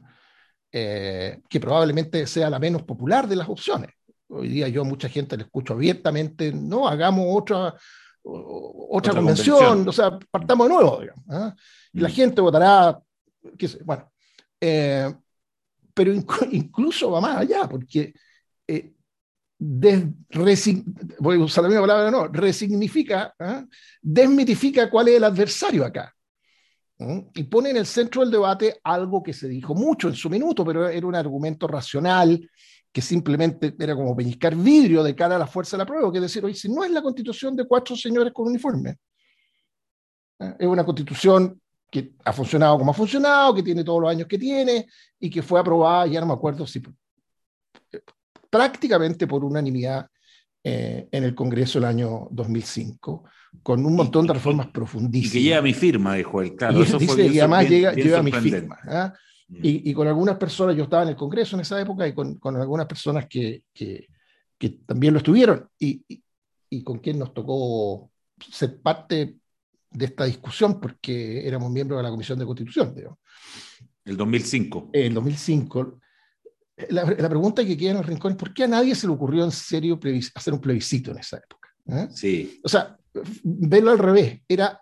eh, 0.72 1.42
que 1.50 1.60
probablemente 1.60 2.28
sea 2.28 2.50
la 2.50 2.60
menos 2.60 2.84
popular 2.84 3.28
de 3.28 3.36
las 3.36 3.50
opciones 3.50 3.92
hoy 4.34 4.48
día 4.50 4.68
yo 4.68 4.82
a 4.82 4.86
mucha 4.86 5.10
gente 5.10 5.38
le 5.38 5.44
escucho 5.44 5.74
abiertamente, 5.74 6.52
no, 6.52 6.88
hagamos 6.88 7.26
otra, 7.30 7.76
otra, 8.24 9.14
convención, 9.14 9.88
o 9.88 9.92
sea, 9.92 10.18
partamos 10.32 10.68
de 10.68 10.74
nuevo, 10.74 11.00
digamos, 11.02 11.26
¿ah? 11.30 11.56
y 11.92 12.00
la 12.00 12.10
mm. 12.10 12.12
gente 12.12 12.42
votará, 12.42 13.00
qué 13.58 13.68
sé, 13.68 13.80
bueno, 13.84 14.12
eh, 14.60 15.14
pero 15.94 16.14
incluso 16.52 17.12
va 17.12 17.22
más 17.22 17.38
allá, 17.38 17.68
porque 17.70 18.14
eh, 19.60 20.13
voy 21.20 21.36
a 21.38 21.44
usar 21.44 21.63
la 21.63 21.70
misma 21.70 21.82
palabra, 21.82 22.12
no, 22.12 22.28
resignifica, 22.28 23.34
¿ah? 23.39 23.66
desmitifica 24.02 24.89
cuál 24.89 25.10
es 25.10 25.16
el 25.16 25.24
adversario 25.24 25.86
acá. 25.86 26.13
Y 27.34 27.44
pone 27.44 27.72
en 27.72 27.78
el 27.78 27.86
centro 27.86 28.22
del 28.22 28.32
debate 28.32 28.80
algo 28.84 29.22
que 29.22 29.34
se 29.34 29.48
dijo 29.48 29.76
mucho 29.76 30.08
en 30.08 30.16
su 30.16 30.30
minuto, 30.30 30.63
pero 30.63 30.88
era 30.88 31.06
un 31.06 31.16
argumento 31.16 31.68
racional, 31.68 32.50
que 32.92 33.02
simplemente 33.02 33.76
era 33.78 33.96
como 33.96 34.16
pellizcar 34.16 34.56
vidrio 34.56 35.04
de 35.04 35.16
cara 35.16 35.36
a 35.36 35.39
la 35.39 35.48
fuerza 35.48 35.76
de 35.76 35.82
la 35.82 35.86
prueba, 35.86 36.12
que 36.12 36.20
es 36.20 36.24
decir, 36.24 36.46
oye, 36.46 36.54
si 36.54 36.70
no 36.70 36.84
es 36.84 36.92
la 36.92 37.02
constitución 37.02 37.56
de 37.56 37.66
cuatro 37.66 37.96
señores 37.96 38.32
con 38.32 38.48
uniforme, 38.48 38.98
¿eh? 40.39 40.56
es 40.60 40.68
una 40.68 40.86
constitución 40.86 41.60
que 41.89 42.13
ha 42.24 42.32
funcionado 42.32 42.78
como 42.78 42.92
ha 42.92 42.94
funcionado, 42.94 43.54
que 43.54 43.63
tiene 43.63 43.84
todos 43.84 44.02
los 44.02 44.10
años 44.10 44.28
que 44.28 44.38
tiene 44.38 44.88
y 45.20 45.30
que 45.30 45.42
fue 45.42 45.60
aprobada, 45.60 46.08
ya 46.08 46.20
no 46.20 46.28
me 46.28 46.34
acuerdo 46.34 46.66
si 46.66 46.82
prácticamente 48.54 49.26
por 49.26 49.44
unanimidad 49.44 50.06
eh, 50.63 51.08
en 51.12 51.24
el 51.24 51.34
Congreso 51.34 51.80
el 51.80 51.86
año 51.86 52.28
2005, 52.30 53.24
con 53.63 53.84
un 53.84 53.96
montón 53.96 54.28
de 54.28 54.34
reformas 54.34 54.68
profundísimas. 54.68 55.34
Y 55.34 55.39
que 55.39 55.44
lleva 55.44 55.62
mi 55.63 55.74
firma, 55.74 56.13
dijo 56.13 56.39
él, 56.39 56.56
claro. 56.56 56.78
Y, 56.78 56.84
eso 56.84 57.00
dice, 57.00 57.26
y 57.26 57.39
además 57.39 57.68
lleva 57.68 58.22
mi 58.22 58.32
firma. 58.32 58.78
¿ah? 58.88 59.12
Mm. 59.48 59.60
Y, 59.63 59.94
con 59.96 60.08
algunas 60.08 60.38
personas, 60.38 60.76
yo 60.76 60.84
estaba 60.84 61.02
en 61.02 61.10
el 61.10 61.16
Congreso 61.16 61.56
en 61.56 61.62
esa 61.62 61.82
época 61.82 62.08
y 62.08 62.13
con, 62.13 62.36
con 62.36 62.56
algunas 62.56 62.86
personas 62.86 63.26
que, 63.28 63.63
que, 63.74 64.08
que, 64.56 64.70
también 64.86 65.13
lo 65.13 65.18
estuvieron 65.18 65.68
y, 65.80 66.04
y, 66.70 66.84
con 66.84 67.00
quien 67.00 67.18
nos 67.18 67.34
tocó 67.34 68.12
ser 68.52 68.80
parte 68.82 69.36
de 69.89 70.06
esta 70.06 70.26
discusión 70.26 70.80
porque 70.80 71.48
éramos 71.48 71.72
miembros 71.72 71.98
de 71.98 72.04
la 72.04 72.12
Comisión 72.12 72.38
de 72.38 72.46
Constitución. 72.46 72.94
El 74.06 74.16
2005. 74.16 74.92
El 74.94 75.16
2005. 75.16 76.00
La, 76.90 77.04
la, 77.04 77.30
pregunta 77.30 77.64
que 77.64 77.78
queda 77.78 77.92
en 77.92 77.98
el 77.98 78.04
rincón 78.04 78.32
es 78.32 78.38
¿por 78.38 78.54
qué 78.54 78.64
a 78.64 78.68
nadie 78.68 78.96
se 78.96 79.06
le 79.06 79.14
ocurrió 79.14 79.44
en 79.44 79.52
serio 79.52 80.00
hacer 80.34 80.54
un 80.54 80.60
plebiscito 80.60 81.12
en 81.12 81.20
esa 81.20 81.38
época? 81.38 81.70
¿Eh? 81.88 82.08
Sí. 82.12 82.60
O 82.64 82.70
sea, 82.70 82.98
verlo 83.44 83.92
al 83.92 84.00
revés. 84.00 84.42
Era, 84.48 84.82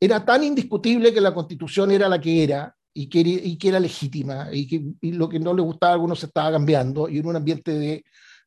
era 0.00 0.24
tan 0.24 0.44
indiscutible 0.44 1.12
que 1.12 1.20
la 1.20 1.34
constitución 1.34 1.90
era 1.90 2.08
la 2.08 2.20
que 2.20 2.44
era 2.44 2.74
y 2.94 3.08
que, 3.08 3.20
y 3.20 3.58
que 3.58 3.68
era 3.68 3.80
legítima 3.80 4.48
y 4.52 4.66
que 4.66 5.10
lo 5.12 5.28
que 5.28 5.40
no 5.40 5.52
le 5.52 5.62
gustaba 5.62 5.92
a 5.92 5.94
algunos 5.94 6.20
se 6.20 6.26
estaba 6.26 6.52
cambiando 6.52 7.08
y 7.08 7.18
en 7.18 7.26
un 7.26 7.36
ambiente 7.36 7.72
de 7.72 8.04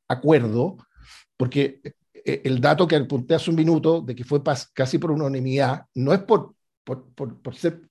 acuerdo, 0.08 0.78
porque 1.36 1.82
eh, 2.14 2.42
el 2.46 2.62
dato 2.62 2.88
que 2.88 2.96
apunté 2.96 3.36
hace 3.36 3.50
un 3.50 3.58
minuto 3.58 4.02
de 4.02 4.16
que 4.16 4.24
fue 4.24 4.42
casi 4.74 4.98
por 4.98 5.12
unanimidad, 5.12 5.86
no 5.96 6.14
es 6.14 6.20
por, 6.20 6.56
por, 6.84 7.14
por, 7.14 7.42
por 7.42 7.56
ser 7.56 7.87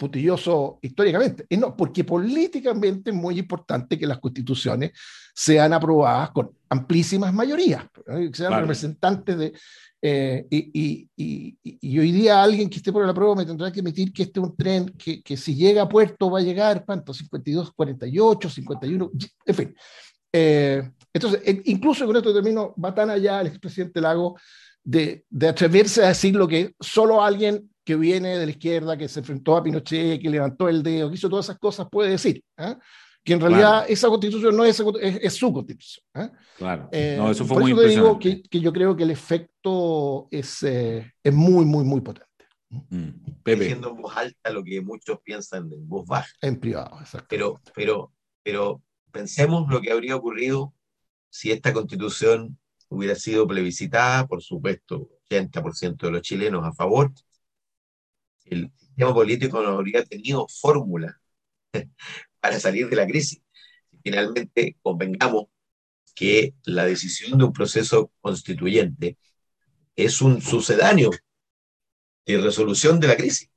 putilloso 0.00 0.78
históricamente, 0.80 1.44
no, 1.58 1.76
porque 1.76 2.04
políticamente 2.04 3.10
es 3.10 3.16
muy 3.16 3.38
importante 3.38 3.98
que 3.98 4.06
las 4.06 4.18
constituciones 4.18 4.92
sean 5.34 5.74
aprobadas 5.74 6.30
con 6.30 6.50
amplísimas 6.70 7.34
mayorías, 7.34 7.84
que 8.06 8.30
sean 8.32 8.58
representantes 8.58 9.36
de, 9.36 9.52
eh, 10.00 10.46
y, 10.48 11.06
y, 11.14 11.58
y, 11.62 11.98
hoy 11.98 12.12
día 12.12 12.42
alguien 12.42 12.70
que 12.70 12.78
esté 12.78 12.90
por 12.90 13.06
la 13.06 13.12
prueba 13.12 13.34
me 13.34 13.44
tendrá 13.44 13.70
que 13.70 13.80
admitir 13.80 14.10
que 14.10 14.22
este 14.22 14.40
es 14.40 14.46
un 14.46 14.56
tren 14.56 14.86
que, 14.96 15.22
que 15.22 15.36
si 15.36 15.54
llega 15.54 15.82
a 15.82 15.88
puerto 15.88 16.30
va 16.30 16.38
a 16.38 16.42
llegar, 16.42 16.82
¿cuánto? 16.86 17.12
52, 17.12 17.74
48, 17.74 18.48
51, 18.48 19.10
en 19.44 19.54
fin. 19.54 19.76
Eh, 20.32 20.90
entonces, 21.12 21.42
incluso 21.66 22.06
con 22.06 22.16
esto 22.16 22.32
termino, 22.32 22.74
va 22.82 22.94
tan 22.94 23.10
allá 23.10 23.42
el 23.42 23.48
expresidente 23.48 24.00
Lago 24.00 24.38
de, 24.82 25.26
de, 25.28 25.48
atreverse 25.48 26.02
a 26.02 26.08
decir 26.08 26.34
lo 26.34 26.48
que 26.48 26.74
solo 26.80 27.22
alguien 27.22 27.70
que 27.90 27.96
viene 27.96 28.38
de 28.38 28.46
la 28.46 28.52
izquierda, 28.52 28.96
que 28.96 29.08
se 29.08 29.18
enfrentó 29.18 29.56
a 29.56 29.64
Pinochet, 29.64 30.22
que 30.22 30.30
levantó 30.30 30.68
el 30.68 30.80
dedo, 30.80 31.08
que 31.08 31.16
hizo 31.16 31.28
todas 31.28 31.46
esas 31.46 31.58
cosas, 31.58 31.88
puede 31.90 32.10
decir. 32.10 32.40
¿eh? 32.56 32.76
que 33.24 33.32
en 33.32 33.40
realidad 33.40 33.84
esa 33.88 34.06
constitución 34.06 34.56
no 34.56 34.64
es, 34.64 34.80
es, 35.00 35.34
su 35.34 35.52
constitución. 35.52 36.06
¿eh? 36.14 36.30
Claro, 36.56 36.88
eh, 36.92 37.16
no, 37.18 37.32
eso 37.32 37.44
fue 37.44 37.56
por 37.56 37.62
muy 37.62 37.72
eso 37.72 37.80
te 37.80 37.88
digo 37.88 38.18
que, 38.18 38.42
que, 38.42 38.60
yo 38.60 38.72
creo 38.72 38.96
que 38.96 39.02
el 39.02 39.10
efecto 39.10 40.28
es, 40.30 40.62
eh, 40.62 41.12
es 41.22 41.34
muy, 41.34 41.64
muy, 41.64 41.84
muy 41.84 42.00
potente. 42.00 42.28
Mm. 42.68 43.08
Pepe. 43.42 43.64
Diciendo 43.64 43.90
en 43.90 44.02
voz 44.02 44.16
alta 44.16 44.50
lo 44.50 44.62
que 44.62 44.80
muchos 44.80 45.18
piensan 45.22 45.70
en 45.72 45.88
voz 45.88 46.06
baja. 46.06 46.30
En 46.42 46.60
privado, 46.60 46.96
exacto. 47.00 47.26
Pero, 47.28 47.60
pero, 47.74 48.12
pero 48.44 48.80
pensemos 49.10 49.68
lo 49.68 49.80
que 49.80 49.90
habría 49.90 50.14
ocurrido 50.14 50.72
si 51.28 51.50
esta 51.50 51.72
constitución 51.72 52.56
hubiera 52.88 53.16
sido 53.16 53.48
plebiscitada, 53.48 54.28
por 54.28 54.42
supuesto, 54.42 55.08
80% 55.28 55.96
de 55.96 56.10
los 56.12 56.22
chilenos 56.22 56.64
a 56.64 56.72
favor, 56.72 57.12
el 58.50 58.70
sistema 58.76 59.14
político 59.14 59.62
no 59.62 59.70
habría 59.70 60.04
tenido 60.04 60.46
fórmula 60.48 61.20
para 62.40 62.60
salir 62.60 62.88
de 62.88 62.96
la 62.96 63.06
crisis. 63.06 63.42
Finalmente, 64.02 64.76
convengamos 64.82 65.46
que 66.14 66.54
la 66.64 66.84
decisión 66.84 67.38
de 67.38 67.44
un 67.44 67.52
proceso 67.52 68.12
constituyente 68.20 69.16
es 69.96 70.20
un 70.20 70.40
sucedáneo 70.40 71.10
de 72.26 72.38
resolución 72.38 73.00
de 73.00 73.08
la 73.08 73.16
crisis, 73.16 73.50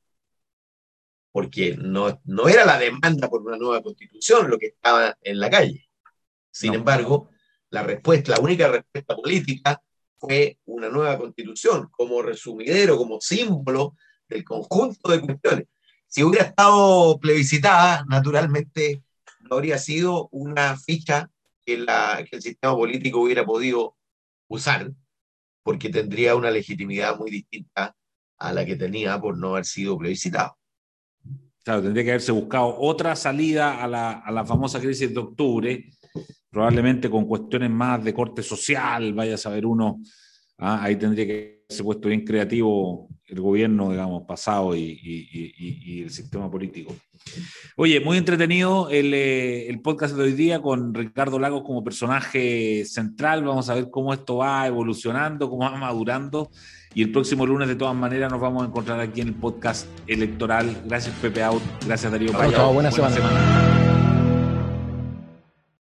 porque 1.32 1.76
no, 1.78 2.22
no 2.26 2.48
era 2.48 2.66
la 2.66 2.78
demanda 2.78 3.30
por 3.30 3.42
una 3.42 3.58
nueva 3.58 3.82
constitución 3.82 4.50
lo 4.50 4.58
que 4.58 4.68
estaba 4.68 5.18
en 5.22 5.40
la 5.40 5.50
calle. 5.50 5.90
Sin 6.52 6.74
embargo, 6.74 7.30
la 7.70 7.84
respuesta, 7.84 8.34
la 8.34 8.40
única 8.42 8.68
respuesta 8.68 9.16
política 9.16 9.82
fue 10.18 10.60
una 10.66 10.90
nueva 10.90 11.18
constitución 11.18 11.90
como 11.92 12.22
resumidero, 12.22 12.98
como 12.98 13.20
símbolo 13.20 13.96
del 14.34 14.44
conjunto 14.44 15.12
de 15.12 15.22
cuestiones. 15.22 15.68
Si 16.08 16.24
hubiera 16.24 16.46
estado 16.46 17.20
plebiscitada, 17.20 18.06
naturalmente 18.08 19.04
no 19.42 19.56
habría 19.56 19.78
sido 19.78 20.28
una 20.32 20.78
ficha 20.78 21.30
que, 21.66 21.78
la, 21.78 22.24
que 22.30 22.36
el 22.36 22.42
sistema 22.42 22.76
político 22.76 23.22
hubiera 23.22 23.46
podido 23.46 23.96
usar, 24.48 24.92
porque 25.64 25.90
tendría 25.90 26.36
una 26.36 26.52
legitimidad 26.52 27.18
muy 27.18 27.32
distinta 27.32 27.96
a 28.38 28.54
la 28.54 28.66
que 28.66 28.76
tenía 28.76 29.20
por 29.20 29.38
no 29.38 29.52
haber 29.52 29.66
sido 29.66 29.98
plebiscitado. 29.98 30.58
Claro, 31.64 31.82
tendría 31.82 32.04
que 32.04 32.12
haberse 32.12 32.34
buscado 32.34 32.76
otra 32.78 33.16
salida 33.16 33.82
a 33.82 33.88
la, 33.88 34.12
a 34.20 34.32
la 34.32 34.46
famosa 34.46 34.82
crisis 34.82 35.14
de 35.14 35.20
octubre, 35.20 35.90
probablemente 36.50 37.10
con 37.10 37.26
cuestiones 37.26 37.70
más 37.70 38.04
de 38.04 38.14
corte 38.14 38.44
social, 38.44 39.14
vaya 39.14 39.36
a 39.36 39.38
saber 39.38 39.66
uno, 39.66 40.02
¿ah? 40.58 40.84
ahí 40.84 40.98
tendría 40.98 41.26
que 41.26 41.53
haberse 41.74 41.84
puesto 41.84 42.08
bien 42.08 42.24
creativo 42.24 43.10
el 43.26 43.42
gobierno, 43.42 43.90
digamos, 43.90 44.24
pasado 44.28 44.76
y, 44.76 46.02
el 46.04 46.10
sistema 46.12 46.52
político. 46.52 46.96
Oye, 47.78 48.00
muy 48.00 48.18
entretenido 48.18 48.90
el, 48.90 49.14
eh, 49.14 49.70
el, 49.70 49.82
podcast 49.82 50.16
de 50.16 50.24
hoy 50.24 50.34
día 50.34 50.62
con 50.62 50.94
Ricardo 50.94 51.40
Lagos 51.40 51.64
como 51.66 51.84
personaje 51.84 52.86
central. 52.86 53.44
Vamos 53.44 53.70
a 53.70 53.76
ver 53.76 53.90
cómo 53.90 54.14
esto 54.14 54.38
va 54.38 54.68
evolucionando, 54.68 55.50
cómo 55.50 55.64
va 55.64 55.76
madurando. 55.76 56.52
Y 56.94 57.02
el 57.02 57.12
próximo 57.12 57.46
lunes, 57.48 57.68
de 57.68 57.76
todas 57.76 57.96
maneras, 57.96 58.32
nos 58.32 58.42
vamos 58.42 58.64
a 58.64 58.68
encontrar 58.68 59.00
aquí 59.00 59.22
en 59.22 59.30
el 59.30 59.36
podcast 59.36 59.88
electoral. 60.06 60.84
Gracias, 60.86 61.16
Pepe 61.20 61.42
Out. 61.42 61.64
Gracias, 61.86 62.12
Darío 62.12 62.34
Buena, 62.74 62.92
semana. 62.92 63.93